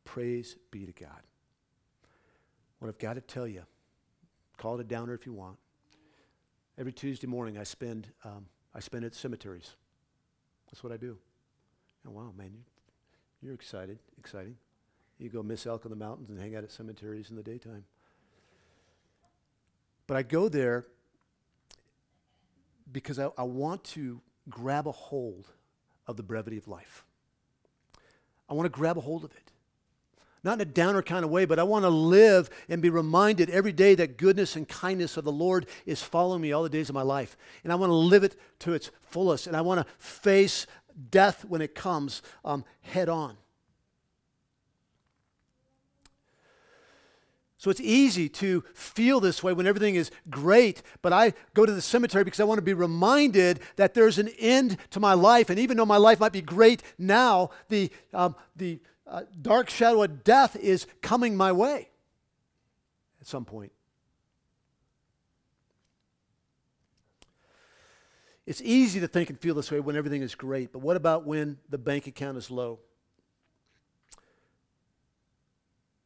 Praise 0.04 0.56
be 0.70 0.86
to 0.86 0.92
God. 0.92 1.22
What 2.78 2.88
I've 2.88 2.98
got 2.98 3.14
to 3.14 3.20
tell 3.20 3.48
you, 3.48 3.62
call 4.58 4.74
it 4.74 4.80
a 4.82 4.84
downer 4.84 5.14
if 5.14 5.26
you 5.26 5.32
want. 5.32 5.56
Every 6.78 6.92
Tuesday 6.92 7.26
morning, 7.26 7.56
I 7.56 7.64
spend, 7.64 8.08
um, 8.22 8.46
I 8.74 8.80
spend 8.80 9.04
at 9.04 9.14
cemeteries. 9.14 9.74
That's 10.70 10.84
what 10.84 10.92
I 10.92 10.98
do. 10.98 11.16
And 12.04 12.14
wow, 12.14 12.32
man, 12.36 12.50
you, 12.52 12.60
you're 13.42 13.54
excited, 13.54 13.98
exciting. 14.18 14.56
You 15.18 15.30
go 15.30 15.42
miss 15.42 15.66
elk 15.66 15.86
in 15.86 15.90
the 15.90 15.96
mountains 15.96 16.28
and 16.28 16.38
hang 16.38 16.54
out 16.54 16.64
at 16.64 16.70
cemeteries 16.70 17.30
in 17.30 17.36
the 17.36 17.42
daytime. 17.42 17.84
But 20.06 20.16
I 20.16 20.22
go 20.22 20.48
there 20.48 20.86
because 22.90 23.18
I, 23.18 23.30
I 23.36 23.42
want 23.42 23.84
to 23.84 24.20
grab 24.48 24.86
a 24.86 24.92
hold 24.92 25.48
of 26.06 26.16
the 26.16 26.22
brevity 26.22 26.56
of 26.56 26.68
life. 26.68 27.04
I 28.48 28.54
want 28.54 28.66
to 28.66 28.70
grab 28.70 28.96
a 28.96 29.00
hold 29.00 29.24
of 29.24 29.32
it. 29.32 29.52
Not 30.44 30.54
in 30.54 30.60
a 30.60 30.70
downer 30.70 31.02
kind 31.02 31.24
of 31.24 31.30
way, 31.30 31.44
but 31.44 31.58
I 31.58 31.64
want 31.64 31.84
to 31.84 31.88
live 31.88 32.50
and 32.68 32.80
be 32.80 32.88
reminded 32.88 33.50
every 33.50 33.72
day 33.72 33.96
that 33.96 34.16
goodness 34.16 34.54
and 34.54 34.68
kindness 34.68 35.16
of 35.16 35.24
the 35.24 35.32
Lord 35.32 35.66
is 35.84 36.02
following 36.02 36.40
me 36.40 36.52
all 36.52 36.62
the 36.62 36.68
days 36.68 36.88
of 36.88 36.94
my 36.94 37.02
life. 37.02 37.36
And 37.64 37.72
I 37.72 37.76
want 37.76 37.90
to 37.90 37.94
live 37.94 38.22
it 38.22 38.36
to 38.60 38.72
its 38.72 38.92
fullest. 39.02 39.48
And 39.48 39.56
I 39.56 39.62
want 39.62 39.80
to 39.84 39.92
face 39.98 40.68
death 41.10 41.44
when 41.44 41.60
it 41.60 41.74
comes 41.74 42.22
um, 42.44 42.64
head 42.82 43.08
on. 43.08 43.36
So 47.58 47.70
it's 47.70 47.80
easy 47.80 48.28
to 48.28 48.62
feel 48.74 49.18
this 49.18 49.42
way 49.42 49.54
when 49.54 49.66
everything 49.66 49.94
is 49.94 50.10
great, 50.28 50.82
but 51.00 51.12
I 51.12 51.32
go 51.54 51.64
to 51.64 51.72
the 51.72 51.80
cemetery 51.80 52.22
because 52.22 52.40
I 52.40 52.44
want 52.44 52.58
to 52.58 52.62
be 52.62 52.74
reminded 52.74 53.60
that 53.76 53.94
there's 53.94 54.18
an 54.18 54.28
end 54.38 54.76
to 54.90 55.00
my 55.00 55.14
life. 55.14 55.48
And 55.48 55.58
even 55.58 55.78
though 55.78 55.86
my 55.86 55.96
life 55.96 56.20
might 56.20 56.32
be 56.32 56.42
great 56.42 56.82
now, 56.98 57.50
the, 57.68 57.90
um, 58.12 58.36
the 58.56 58.80
uh, 59.06 59.22
dark 59.40 59.70
shadow 59.70 60.02
of 60.02 60.22
death 60.22 60.54
is 60.56 60.86
coming 61.00 61.34
my 61.34 61.50
way 61.52 61.88
at 63.22 63.26
some 63.26 63.46
point. 63.46 63.72
It's 68.44 68.60
easy 68.60 69.00
to 69.00 69.08
think 69.08 69.30
and 69.30 69.38
feel 69.38 69.54
this 69.54 69.72
way 69.72 69.80
when 69.80 69.96
everything 69.96 70.22
is 70.22 70.34
great, 70.34 70.72
but 70.72 70.80
what 70.80 70.96
about 70.96 71.24
when 71.24 71.58
the 71.70 71.78
bank 71.78 72.06
account 72.06 72.36
is 72.36 72.50
low? 72.50 72.80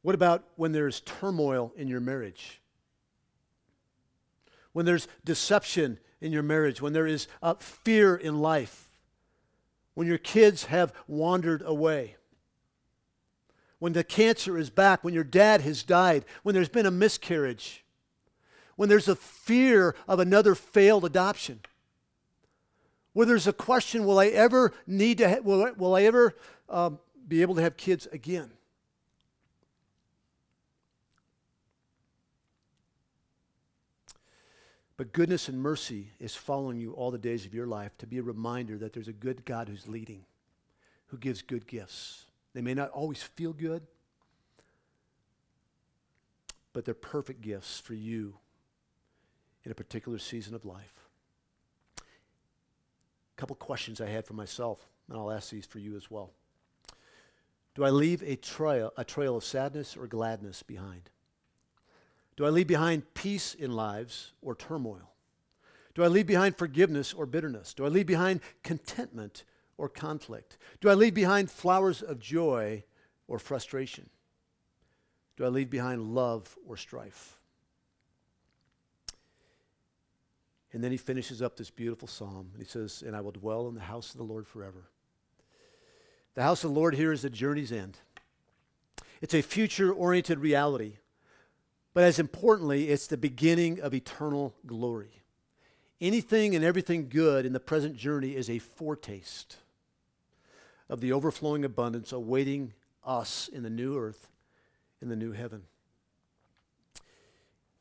What 0.03 0.15
about 0.15 0.45
when 0.57 0.73
there's 0.73 1.01
turmoil 1.01 1.73
in 1.77 1.89
your 1.89 2.01
marriage? 2.01 2.61
When 4.73 4.87
there's 4.87 5.09
deception 5.25 5.99
in 6.21 6.33
your 6.33 6.43
marriage? 6.43 6.81
When 6.81 6.93
there 6.93 7.07
is 7.07 7.29
uh, 7.43 7.55
fear 7.55 8.15
in 8.15 8.41
life? 8.41 8.89
When 9.95 10.07
your 10.07 10.19
kids 10.19 10.67
have 10.67 10.93
wandered 11.07 11.63
away? 11.65 12.17
When 13.79 13.93
the 13.93 14.05
cancer 14.05 14.57
is 14.57 14.71
back? 14.71 15.05
When 15.05 15.15
your 15.15 15.25
dad 15.25 15.61
has 15.63 15.83
died? 15.83 16.25
When 16.43 16.55
there's 16.55 16.69
been 16.69 16.87
a 16.87 16.91
miscarriage? 16.91 17.85
When 18.77 18.89
there's 18.89 19.09
a 19.09 19.17
fear 19.17 19.95
of 20.09 20.21
another 20.21 20.55
failed 20.55 21.05
adoption? 21.05 21.61
Where 23.13 23.27
there's 23.27 23.47
a 23.47 23.53
question, 23.53 24.07
will 24.07 24.19
I 24.19 24.29
ever 24.29 24.73
need 24.87 25.19
to, 25.19 25.29
ha- 25.29 25.41
will, 25.43 25.65
I, 25.65 25.71
will 25.73 25.95
I 25.97 26.03
ever 26.05 26.37
um, 26.69 26.99
be 27.27 27.43
able 27.43 27.57
to 27.57 27.63
have 27.63 27.77
kids 27.77 28.07
again? 28.13 28.53
But 35.01 35.15
goodness 35.15 35.49
and 35.49 35.59
mercy 35.59 36.11
is 36.21 36.35
following 36.35 36.79
you 36.79 36.93
all 36.93 37.11
the 37.11 37.17
days 37.17 37.47
of 37.47 37.55
your 37.55 37.67
life 37.67 37.97
to 37.97 38.07
be 38.07 38.19
a 38.19 38.23
reminder 38.23 38.77
that 38.77 38.93
there's 38.93 39.09
a 39.09 39.15
good 39.15 39.47
God 39.47 39.67
who's 39.67 39.89
leading, 39.89 40.27
who 41.07 41.17
gives 41.17 41.41
good 41.41 41.67
gifts. 41.67 42.27
They 42.53 42.61
may 42.61 42.75
not 42.75 42.91
always 42.91 43.23
feel 43.23 43.55
good, 43.55 43.87
but 46.75 46.85
they're 46.85 46.93
perfect 46.93 47.41
gifts 47.41 47.81
for 47.81 47.95
you 47.95 48.35
in 49.65 49.73
a 49.73 49.75
particular 49.75 50.19
season 50.19 50.55
of 50.55 50.67
life. 50.67 50.93
A 51.97 52.03
couple 53.39 53.57
questions 53.57 54.03
I 54.03 54.11
had 54.11 54.27
for 54.27 54.35
myself, 54.35 54.87
and 55.09 55.17
I'll 55.17 55.33
ask 55.33 55.49
these 55.49 55.65
for 55.65 55.79
you 55.79 55.97
as 55.97 56.11
well. 56.11 56.31
Do 57.75 57.85
I 57.85 57.89
leave 57.89 58.23
a 58.23 58.37
trail, 58.37 58.93
a 58.99 59.05
trail 59.05 59.35
of 59.35 59.45
sadness 59.45 59.97
or 59.97 60.07
gladness 60.07 60.63
behind? 60.63 61.09
Do 62.41 62.47
I 62.47 62.49
leave 62.49 62.69
behind 62.69 63.13
peace 63.13 63.53
in 63.53 63.71
lives 63.71 64.33
or 64.41 64.55
turmoil? 64.55 65.13
Do 65.93 66.03
I 66.03 66.07
leave 66.07 66.27
behind 66.27 66.57
forgiveness 66.57 67.13
or 67.13 67.27
bitterness? 67.27 67.75
Do 67.75 67.85
I 67.85 67.89
leave 67.89 68.07
behind 68.07 68.41
contentment 68.63 69.45
or 69.77 69.91
conflict? 69.91 70.57
Do 70.81 70.89
I 70.89 70.95
leave 70.95 71.13
behind 71.13 71.51
flowers 71.51 72.01
of 72.01 72.19
joy 72.19 72.83
or 73.29 73.39
frustration? 73.39 74.09
Do 75.37 75.45
I 75.45 75.49
leave 75.49 75.69
behind 75.69 76.15
love 76.15 76.57
or 76.67 76.79
strife? 76.79 77.39
And 80.73 80.83
then 80.83 80.93
he 80.93 80.97
finishes 80.97 81.43
up 81.43 81.59
this 81.59 81.69
beautiful 81.69 82.09
psalm 82.09 82.53
and 82.55 82.63
he 82.63 82.67
says, 82.67 83.05
And 83.07 83.15
I 83.15 83.21
will 83.21 83.33
dwell 83.33 83.69
in 83.69 83.75
the 83.75 83.83
house 83.83 84.13
of 84.13 84.17
the 84.17 84.25
Lord 84.25 84.47
forever. 84.47 84.89
The 86.37 86.43
house 86.43 86.65
of 86.65 86.73
the 86.73 86.81
Lord 86.81 86.95
here 86.95 87.13
is 87.13 87.21
the 87.21 87.29
journey's 87.29 87.71
end. 87.71 87.99
It's 89.21 89.35
a 89.35 89.43
future 89.43 89.93
oriented 89.93 90.39
reality 90.39 90.95
but 91.93 92.05
as 92.05 92.19
importantly, 92.19 92.89
it's 92.89 93.07
the 93.07 93.17
beginning 93.17 93.81
of 93.81 93.95
eternal 93.95 94.55
glory. 94.67 95.23
Anything 96.01 96.55
and 96.55 96.65
everything 96.65 97.09
good 97.09 97.45
in 97.45 97.53
the 97.53 97.61
present 97.61 97.97
journey 97.97 98.37
is 98.37 98.49
a 98.49 98.59
foretaste 98.59 99.57
of 100.89 101.01
the 101.01 101.13
overflowing 101.13 101.65
abundance 101.65 102.13
awaiting 102.13 102.73
us 103.05 103.49
in 103.49 103.63
the 103.63 103.71
new 103.71 103.99
earth, 103.99 104.29
in 105.03 105.09
the 105.09 105.17
new 105.17 105.33
heaven. 105.33 105.63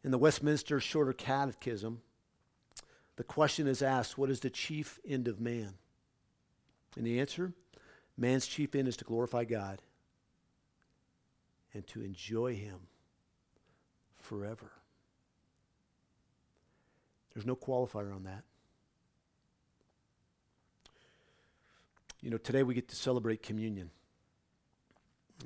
In 0.04 0.12
the 0.12 0.18
Westminster 0.18 0.80
Shorter 0.80 1.14
Catechism, 1.14 2.02
the 3.16 3.24
question 3.24 3.68
is 3.68 3.82
asked 3.82 4.18
what 4.18 4.30
is 4.30 4.40
the 4.40 4.50
chief 4.50 5.00
end 5.08 5.28
of 5.28 5.40
man? 5.40 5.74
And 6.98 7.06
the 7.06 7.20
answer 7.20 7.54
man's 8.18 8.48
chief 8.48 8.76
end 8.76 8.88
is 8.88 8.98
to 8.98 9.06
glorify 9.06 9.44
God 9.46 9.82
and 11.74 11.86
to 11.88 12.02
enjoy 12.02 12.56
Him 12.56 12.80
forever. 14.30 14.70
There's 17.34 17.48
no 17.48 17.56
qualifier 17.56 18.14
on 18.14 18.26
that. 18.26 18.44
You 22.22 22.30
know, 22.30 22.38
today 22.38 22.62
we 22.62 22.76
get 22.76 22.88
to 22.90 22.96
celebrate 22.96 23.42
communion. 23.42 23.90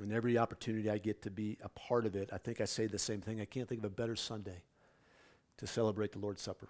And 0.02 0.12
every 0.12 0.36
opportunity 0.36 0.90
I 0.90 0.98
get 0.98 1.22
to 1.22 1.30
be 1.30 1.56
a 1.62 1.68
part 1.70 2.04
of 2.04 2.14
it, 2.14 2.28
I 2.30 2.36
think 2.36 2.60
I 2.60 2.66
say 2.66 2.86
the 2.86 2.98
same 2.98 3.22
thing. 3.22 3.40
I 3.40 3.46
can't 3.46 3.66
think 3.66 3.78
of 3.78 3.84
a 3.86 3.94
better 3.94 4.16
Sunday 4.16 4.62
to 5.56 5.66
celebrate 5.66 6.12
the 6.12 6.18
Lord's 6.18 6.42
Supper. 6.42 6.68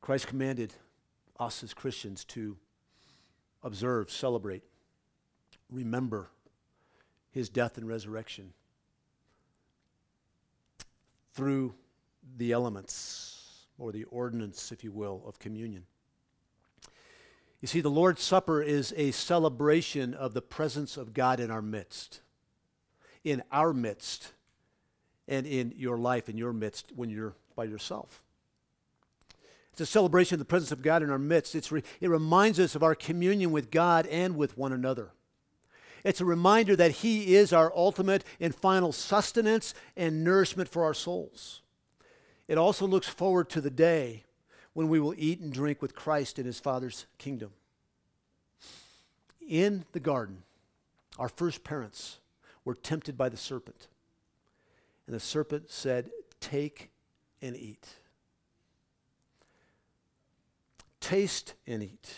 Christ 0.00 0.28
commanded 0.28 0.74
us 1.40 1.64
as 1.64 1.74
Christians 1.74 2.24
to 2.26 2.56
observe, 3.62 4.10
celebrate, 4.10 4.62
remember 5.70 6.30
his 7.30 7.48
death 7.48 7.76
and 7.76 7.86
resurrection 7.86 8.52
through 11.34 11.74
the 12.36 12.52
elements 12.52 13.66
or 13.78 13.92
the 13.92 14.04
ordinance, 14.04 14.72
if 14.72 14.82
you 14.82 14.90
will, 14.90 15.22
of 15.26 15.38
communion. 15.38 15.84
You 17.60 17.68
see, 17.68 17.80
the 17.80 17.90
Lord's 17.90 18.22
Supper 18.22 18.62
is 18.62 18.94
a 18.96 19.10
celebration 19.10 20.14
of 20.14 20.34
the 20.34 20.42
presence 20.42 20.96
of 20.96 21.14
God 21.14 21.40
in 21.40 21.50
our 21.50 21.62
midst, 21.62 22.20
in 23.24 23.42
our 23.50 23.72
midst, 23.72 24.32
and 25.28 25.46
in 25.46 25.74
your 25.76 25.98
life, 25.98 26.28
in 26.28 26.38
your 26.38 26.52
midst, 26.52 26.92
when 26.94 27.10
you're 27.10 27.34
by 27.54 27.64
yourself. 27.64 28.22
It's 29.76 29.82
a 29.82 29.92
celebration 29.92 30.36
of 30.36 30.38
the 30.38 30.46
presence 30.46 30.72
of 30.72 30.80
God 30.80 31.02
in 31.02 31.10
our 31.10 31.18
midst. 31.18 31.70
Re- 31.70 31.82
it 32.00 32.08
reminds 32.08 32.58
us 32.58 32.74
of 32.74 32.82
our 32.82 32.94
communion 32.94 33.52
with 33.52 33.70
God 33.70 34.06
and 34.06 34.34
with 34.34 34.56
one 34.56 34.72
another. 34.72 35.10
It's 36.02 36.22
a 36.22 36.24
reminder 36.24 36.74
that 36.76 36.92
He 36.92 37.36
is 37.36 37.52
our 37.52 37.70
ultimate 37.76 38.24
and 38.40 38.54
final 38.54 38.90
sustenance 38.90 39.74
and 39.94 40.24
nourishment 40.24 40.70
for 40.70 40.82
our 40.82 40.94
souls. 40.94 41.60
It 42.48 42.56
also 42.56 42.86
looks 42.86 43.06
forward 43.06 43.50
to 43.50 43.60
the 43.60 43.68
day 43.68 44.24
when 44.72 44.88
we 44.88 44.98
will 44.98 45.12
eat 45.18 45.40
and 45.40 45.52
drink 45.52 45.82
with 45.82 45.94
Christ 45.94 46.38
in 46.38 46.46
his 46.46 46.58
Father's 46.58 47.04
kingdom. 47.18 47.50
In 49.46 49.84
the 49.92 50.00
garden, 50.00 50.44
our 51.18 51.28
first 51.28 51.64
parents 51.64 52.18
were 52.64 52.74
tempted 52.74 53.18
by 53.18 53.28
the 53.28 53.36
serpent. 53.36 53.88
And 55.06 55.14
the 55.14 55.20
serpent 55.20 55.70
said, 55.70 56.08
Take 56.40 56.88
and 57.42 57.54
eat. 57.54 57.86
Taste 61.06 61.54
and 61.68 61.84
eat. 61.84 62.16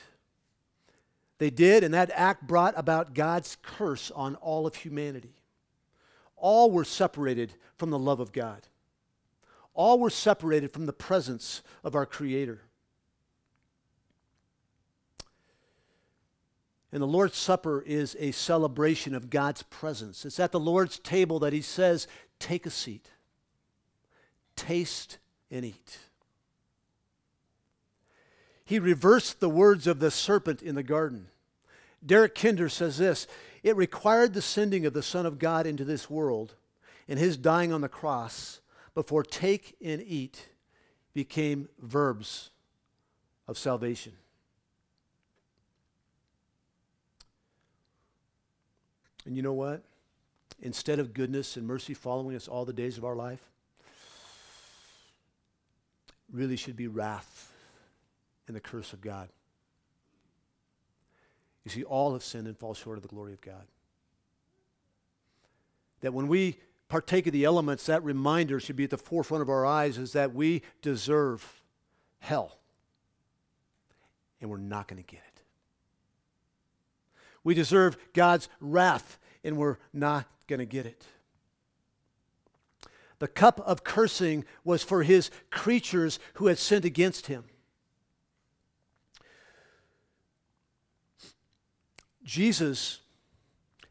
They 1.36 1.50
did, 1.50 1.84
and 1.84 1.92
that 1.92 2.10
act 2.14 2.46
brought 2.46 2.72
about 2.74 3.12
God's 3.12 3.58
curse 3.60 4.10
on 4.10 4.34
all 4.36 4.66
of 4.66 4.76
humanity. 4.76 5.34
All 6.36 6.70
were 6.70 6.86
separated 6.86 7.52
from 7.76 7.90
the 7.90 7.98
love 7.98 8.18
of 8.18 8.32
God. 8.32 8.66
All 9.74 9.98
were 9.98 10.08
separated 10.08 10.72
from 10.72 10.86
the 10.86 10.94
presence 10.94 11.60
of 11.84 11.94
our 11.94 12.06
Creator. 12.06 12.62
And 16.90 17.02
the 17.02 17.06
Lord's 17.06 17.36
Supper 17.36 17.82
is 17.82 18.16
a 18.18 18.30
celebration 18.30 19.14
of 19.14 19.28
God's 19.28 19.64
presence. 19.64 20.24
It's 20.24 20.40
at 20.40 20.50
the 20.50 20.58
Lord's 20.58 20.98
table 20.98 21.38
that 21.40 21.52
He 21.52 21.60
says, 21.60 22.08
Take 22.38 22.64
a 22.64 22.70
seat, 22.70 23.10
taste 24.56 25.18
and 25.50 25.66
eat. 25.66 25.98
He 28.68 28.78
reversed 28.78 29.40
the 29.40 29.48
words 29.48 29.86
of 29.86 29.98
the 29.98 30.10
serpent 30.10 30.60
in 30.60 30.74
the 30.74 30.82
garden. 30.82 31.28
Derek 32.04 32.34
Kidner 32.34 32.70
says 32.70 32.98
this 32.98 33.26
It 33.62 33.74
required 33.76 34.34
the 34.34 34.42
sending 34.42 34.84
of 34.84 34.92
the 34.92 35.02
Son 35.02 35.24
of 35.24 35.38
God 35.38 35.66
into 35.66 35.86
this 35.86 36.10
world 36.10 36.54
and 37.08 37.18
His 37.18 37.38
dying 37.38 37.72
on 37.72 37.80
the 37.80 37.88
cross 37.88 38.60
before 38.94 39.22
take 39.22 39.74
and 39.82 40.02
eat 40.02 40.50
became 41.14 41.70
verbs 41.78 42.50
of 43.46 43.56
salvation. 43.56 44.12
And 49.24 49.34
you 49.34 49.40
know 49.40 49.54
what? 49.54 49.82
Instead 50.60 50.98
of 50.98 51.14
goodness 51.14 51.56
and 51.56 51.66
mercy 51.66 51.94
following 51.94 52.36
us 52.36 52.48
all 52.48 52.66
the 52.66 52.74
days 52.74 52.98
of 52.98 53.04
our 53.06 53.16
life, 53.16 53.48
really 56.30 56.56
should 56.56 56.76
be 56.76 56.86
wrath 56.86 57.47
and 58.48 58.56
the 58.56 58.60
curse 58.60 58.92
of 58.92 59.00
God. 59.00 59.28
You 61.64 61.70
see, 61.70 61.84
all 61.84 62.14
have 62.14 62.24
sinned 62.24 62.46
and 62.46 62.58
fall 62.58 62.74
short 62.74 62.96
of 62.96 63.02
the 63.02 63.08
glory 63.08 63.34
of 63.34 63.40
God. 63.40 63.66
That 66.00 66.14
when 66.14 66.26
we 66.28 66.56
partake 66.88 67.26
of 67.26 67.32
the 67.32 67.44
elements, 67.44 67.86
that 67.86 68.02
reminder 68.02 68.58
should 68.58 68.76
be 68.76 68.84
at 68.84 68.90
the 68.90 68.98
forefront 68.98 69.42
of 69.42 69.50
our 69.50 69.66
eyes 69.66 69.98
is 69.98 70.12
that 70.14 70.34
we 70.34 70.62
deserve 70.80 71.62
hell. 72.20 72.58
And 74.40 74.50
we're 74.50 74.56
not 74.56 74.88
going 74.88 75.02
to 75.02 75.06
get 75.06 75.20
it. 75.20 75.42
We 77.44 77.54
deserve 77.54 77.98
God's 78.14 78.48
wrath, 78.60 79.18
and 79.44 79.56
we're 79.56 79.78
not 79.92 80.26
going 80.46 80.60
to 80.60 80.66
get 80.66 80.86
it. 80.86 81.04
The 83.18 83.28
cup 83.28 83.60
of 83.60 83.84
cursing 83.84 84.44
was 84.64 84.82
for 84.82 85.02
his 85.02 85.30
creatures 85.50 86.18
who 86.34 86.46
had 86.46 86.58
sinned 86.58 86.84
against 86.84 87.26
him. 87.26 87.44
Jesus 92.28 93.00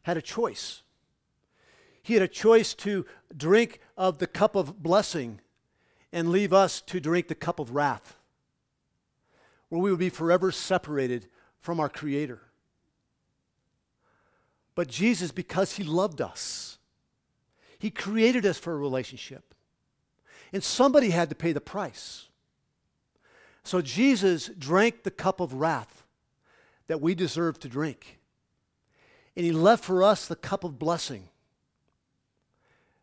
had 0.02 0.16
a 0.16 0.22
choice. 0.22 0.82
He 2.00 2.14
had 2.14 2.22
a 2.22 2.28
choice 2.28 2.72
to 2.74 3.04
drink 3.36 3.80
of 3.96 4.18
the 4.18 4.28
cup 4.28 4.54
of 4.54 4.80
blessing 4.80 5.40
and 6.12 6.30
leave 6.30 6.52
us 6.52 6.80
to 6.82 7.00
drink 7.00 7.26
the 7.26 7.34
cup 7.34 7.58
of 7.58 7.74
wrath, 7.74 8.16
where 9.70 9.80
we 9.82 9.90
would 9.90 9.98
be 9.98 10.08
forever 10.08 10.52
separated 10.52 11.26
from 11.58 11.80
our 11.80 11.88
Creator. 11.88 12.40
But 14.76 14.86
Jesus, 14.86 15.32
because 15.32 15.74
He 15.74 15.82
loved 15.82 16.20
us, 16.20 16.78
He 17.76 17.90
created 17.90 18.46
us 18.46 18.56
for 18.56 18.72
a 18.72 18.76
relationship. 18.76 19.52
And 20.52 20.62
somebody 20.62 21.10
had 21.10 21.28
to 21.30 21.34
pay 21.34 21.50
the 21.50 21.60
price. 21.60 22.28
So 23.64 23.82
Jesus 23.82 24.48
drank 24.56 25.02
the 25.02 25.10
cup 25.10 25.40
of 25.40 25.54
wrath 25.54 26.04
that 26.86 27.00
we 27.00 27.16
deserve 27.16 27.58
to 27.58 27.68
drink. 27.68 28.17
And 29.38 29.44
He 29.44 29.52
left 29.52 29.84
for 29.84 30.02
us 30.02 30.26
the 30.26 30.34
cup 30.34 30.64
of 30.64 30.80
blessing 30.80 31.28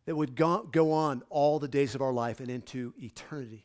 that 0.05 0.17
would 0.17 0.36
go, 0.36 0.91
on 0.91 1.23
all 1.29 1.59
the 1.59 1.69
days 1.69 1.95
of 1.95 2.01
our 2.01 2.11
life 2.11 2.41
and 2.41 2.51
into 2.51 2.93
eternity. 3.01 3.63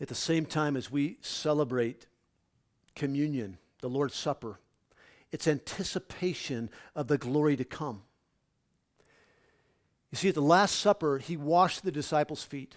At 0.00 0.06
the 0.06 0.14
same 0.14 0.46
time 0.46 0.76
as 0.76 0.88
we 0.88 1.18
celebrate 1.20 2.06
communion, 2.94 3.58
the 3.80 3.88
Lord's 3.88 4.14
Supper, 4.14 4.60
it's 5.32 5.48
anticipation 5.48 6.70
of 6.94 7.08
the 7.08 7.18
glory 7.18 7.56
to 7.56 7.64
come. 7.64 8.02
You 10.12 10.16
see, 10.16 10.28
at 10.28 10.36
the 10.36 10.42
Last 10.42 10.76
Supper, 10.76 11.18
he 11.18 11.36
washed 11.36 11.82
the 11.82 11.90
disciples' 11.90 12.44
feet 12.44 12.76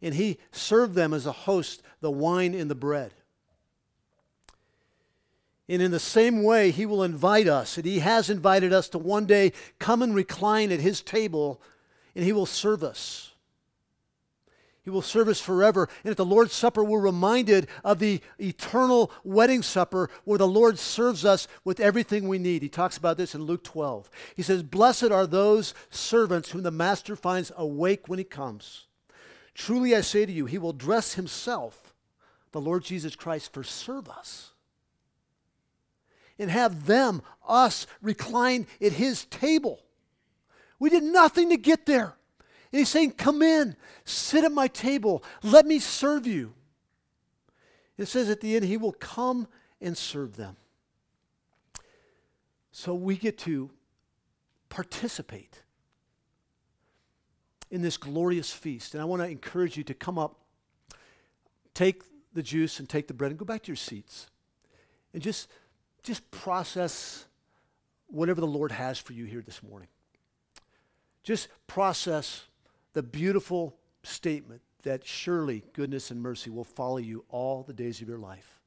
and 0.00 0.14
he 0.14 0.38
served 0.52 0.94
them 0.94 1.12
as 1.12 1.26
a 1.26 1.32
host 1.32 1.82
the 2.00 2.10
wine 2.12 2.54
and 2.54 2.70
the 2.70 2.76
bread. 2.76 3.12
And 5.70 5.80
in 5.80 5.92
the 5.92 6.00
same 6.00 6.42
way, 6.42 6.72
He 6.72 6.84
will 6.84 7.04
invite 7.04 7.46
us, 7.46 7.76
and 7.76 7.86
He 7.86 8.00
has 8.00 8.28
invited 8.28 8.72
us 8.72 8.88
to 8.88 8.98
one 8.98 9.24
day 9.24 9.52
come 9.78 10.02
and 10.02 10.12
recline 10.12 10.72
at 10.72 10.80
His 10.80 11.00
table, 11.00 11.62
and 12.16 12.24
He 12.24 12.32
will 12.32 12.44
serve 12.44 12.82
us. 12.82 13.34
He 14.82 14.90
will 14.90 15.00
serve 15.00 15.28
us 15.28 15.40
forever. 15.40 15.88
And 16.02 16.10
at 16.10 16.16
the 16.16 16.24
Lord's 16.24 16.54
Supper, 16.54 16.82
we're 16.82 16.98
reminded 16.98 17.68
of 17.84 18.00
the 18.00 18.20
eternal 18.40 19.12
wedding 19.22 19.62
supper 19.62 20.10
where 20.24 20.38
the 20.38 20.48
Lord 20.48 20.76
serves 20.76 21.24
us 21.24 21.46
with 21.62 21.78
everything 21.78 22.26
we 22.26 22.40
need. 22.40 22.62
He 22.62 22.68
talks 22.68 22.96
about 22.96 23.16
this 23.16 23.36
in 23.36 23.42
Luke 23.44 23.62
12. 23.62 24.10
He 24.34 24.42
says, 24.42 24.64
Blessed 24.64 25.12
are 25.12 25.26
those 25.26 25.72
servants 25.88 26.50
whom 26.50 26.64
the 26.64 26.72
master 26.72 27.14
finds 27.14 27.52
awake 27.56 28.08
when 28.08 28.18
he 28.18 28.24
comes. 28.24 28.86
Truly 29.54 29.94
I 29.94 30.00
say 30.00 30.26
to 30.26 30.32
you, 30.32 30.46
he 30.46 30.58
will 30.58 30.72
dress 30.72 31.14
himself, 31.14 31.94
the 32.50 32.60
Lord 32.60 32.82
Jesus 32.82 33.14
Christ, 33.14 33.52
for 33.52 33.62
service 33.62 34.49
and 36.40 36.50
have 36.50 36.86
them, 36.86 37.22
us, 37.46 37.86
recline 38.00 38.66
at 38.80 38.92
his 38.92 39.26
table. 39.26 39.80
We 40.78 40.90
did 40.90 41.02
nothing 41.02 41.50
to 41.50 41.56
get 41.56 41.86
there. 41.86 42.14
And 42.72 42.78
he's 42.78 42.88
saying, 42.88 43.12
Come 43.12 43.42
in, 43.42 43.76
sit 44.04 44.44
at 44.44 44.50
my 44.50 44.66
table, 44.66 45.22
let 45.42 45.66
me 45.66 45.78
serve 45.78 46.26
you. 46.26 46.54
It 47.98 48.06
says 48.06 48.30
at 48.30 48.40
the 48.40 48.56
end, 48.56 48.64
he 48.64 48.78
will 48.78 48.92
come 48.92 49.46
and 49.80 49.96
serve 49.96 50.36
them. 50.36 50.56
So 52.72 52.94
we 52.94 53.16
get 53.16 53.36
to 53.40 53.70
participate 54.70 55.62
in 57.70 57.82
this 57.82 57.98
glorious 57.98 58.50
feast. 58.50 58.94
And 58.94 59.02
I 59.02 59.04
want 59.04 59.20
to 59.20 59.28
encourage 59.28 59.76
you 59.76 59.84
to 59.84 59.94
come 59.94 60.18
up, 60.18 60.40
take 61.74 62.02
the 62.32 62.42
juice 62.42 62.78
and 62.78 62.88
take 62.88 63.06
the 63.06 63.14
bread, 63.14 63.30
and 63.30 63.38
go 63.38 63.44
back 63.44 63.62
to 63.64 63.68
your 63.68 63.76
seats. 63.76 64.28
And 65.12 65.22
just 65.22 65.48
just 66.02 66.30
process 66.30 67.26
whatever 68.06 68.40
the 68.40 68.46
Lord 68.46 68.72
has 68.72 68.98
for 68.98 69.12
you 69.12 69.24
here 69.24 69.42
this 69.42 69.62
morning. 69.62 69.88
Just 71.22 71.48
process 71.66 72.44
the 72.92 73.02
beautiful 73.02 73.76
statement 74.02 74.62
that 74.82 75.06
surely 75.06 75.62
goodness 75.74 76.10
and 76.10 76.20
mercy 76.20 76.50
will 76.50 76.64
follow 76.64 76.96
you 76.96 77.24
all 77.28 77.62
the 77.62 77.72
days 77.72 78.00
of 78.00 78.08
your 78.08 78.18
life. 78.18 78.60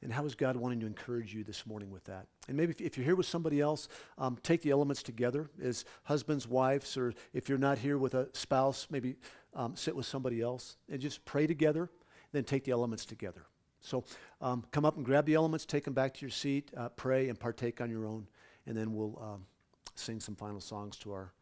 And 0.00 0.12
how 0.12 0.24
is 0.24 0.36
God 0.36 0.56
wanting 0.56 0.80
to 0.80 0.86
encourage 0.86 1.34
you 1.34 1.42
this 1.42 1.66
morning 1.66 1.90
with 1.90 2.04
that? 2.04 2.26
And 2.46 2.56
maybe 2.56 2.70
if, 2.70 2.80
if 2.80 2.96
you're 2.96 3.04
here 3.04 3.16
with 3.16 3.26
somebody 3.26 3.60
else, 3.60 3.88
um, 4.16 4.38
take 4.42 4.62
the 4.62 4.70
elements 4.70 5.02
together 5.02 5.50
as 5.60 5.84
husbands, 6.04 6.46
wives, 6.46 6.96
or 6.96 7.14
if 7.32 7.48
you're 7.48 7.58
not 7.58 7.78
here 7.78 7.98
with 7.98 8.14
a 8.14 8.28
spouse, 8.32 8.86
maybe 8.90 9.16
um, 9.54 9.74
sit 9.74 9.96
with 9.96 10.06
somebody 10.06 10.40
else 10.40 10.76
and 10.88 11.00
just 11.00 11.24
pray 11.24 11.48
together, 11.48 11.90
then 12.32 12.44
take 12.44 12.62
the 12.64 12.70
elements 12.70 13.04
together. 13.04 13.46
So 13.88 14.04
um, 14.40 14.64
come 14.70 14.84
up 14.84 14.96
and 14.96 15.04
grab 15.04 15.26
the 15.26 15.34
elements, 15.34 15.64
take 15.64 15.84
them 15.84 15.94
back 15.94 16.14
to 16.14 16.20
your 16.20 16.30
seat, 16.30 16.70
uh, 16.76 16.90
pray, 16.90 17.28
and 17.28 17.38
partake 17.38 17.80
on 17.80 17.90
your 17.90 18.06
own. 18.06 18.26
And 18.66 18.76
then 18.76 18.94
we'll 18.94 19.18
um, 19.20 19.46
sing 19.94 20.20
some 20.20 20.36
final 20.36 20.60
songs 20.60 20.96
to 20.98 21.12
our 21.12 21.32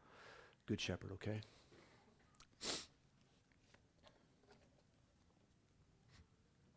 Good 0.67 0.81
Shepherd, 0.81 1.13
okay? 1.15 1.41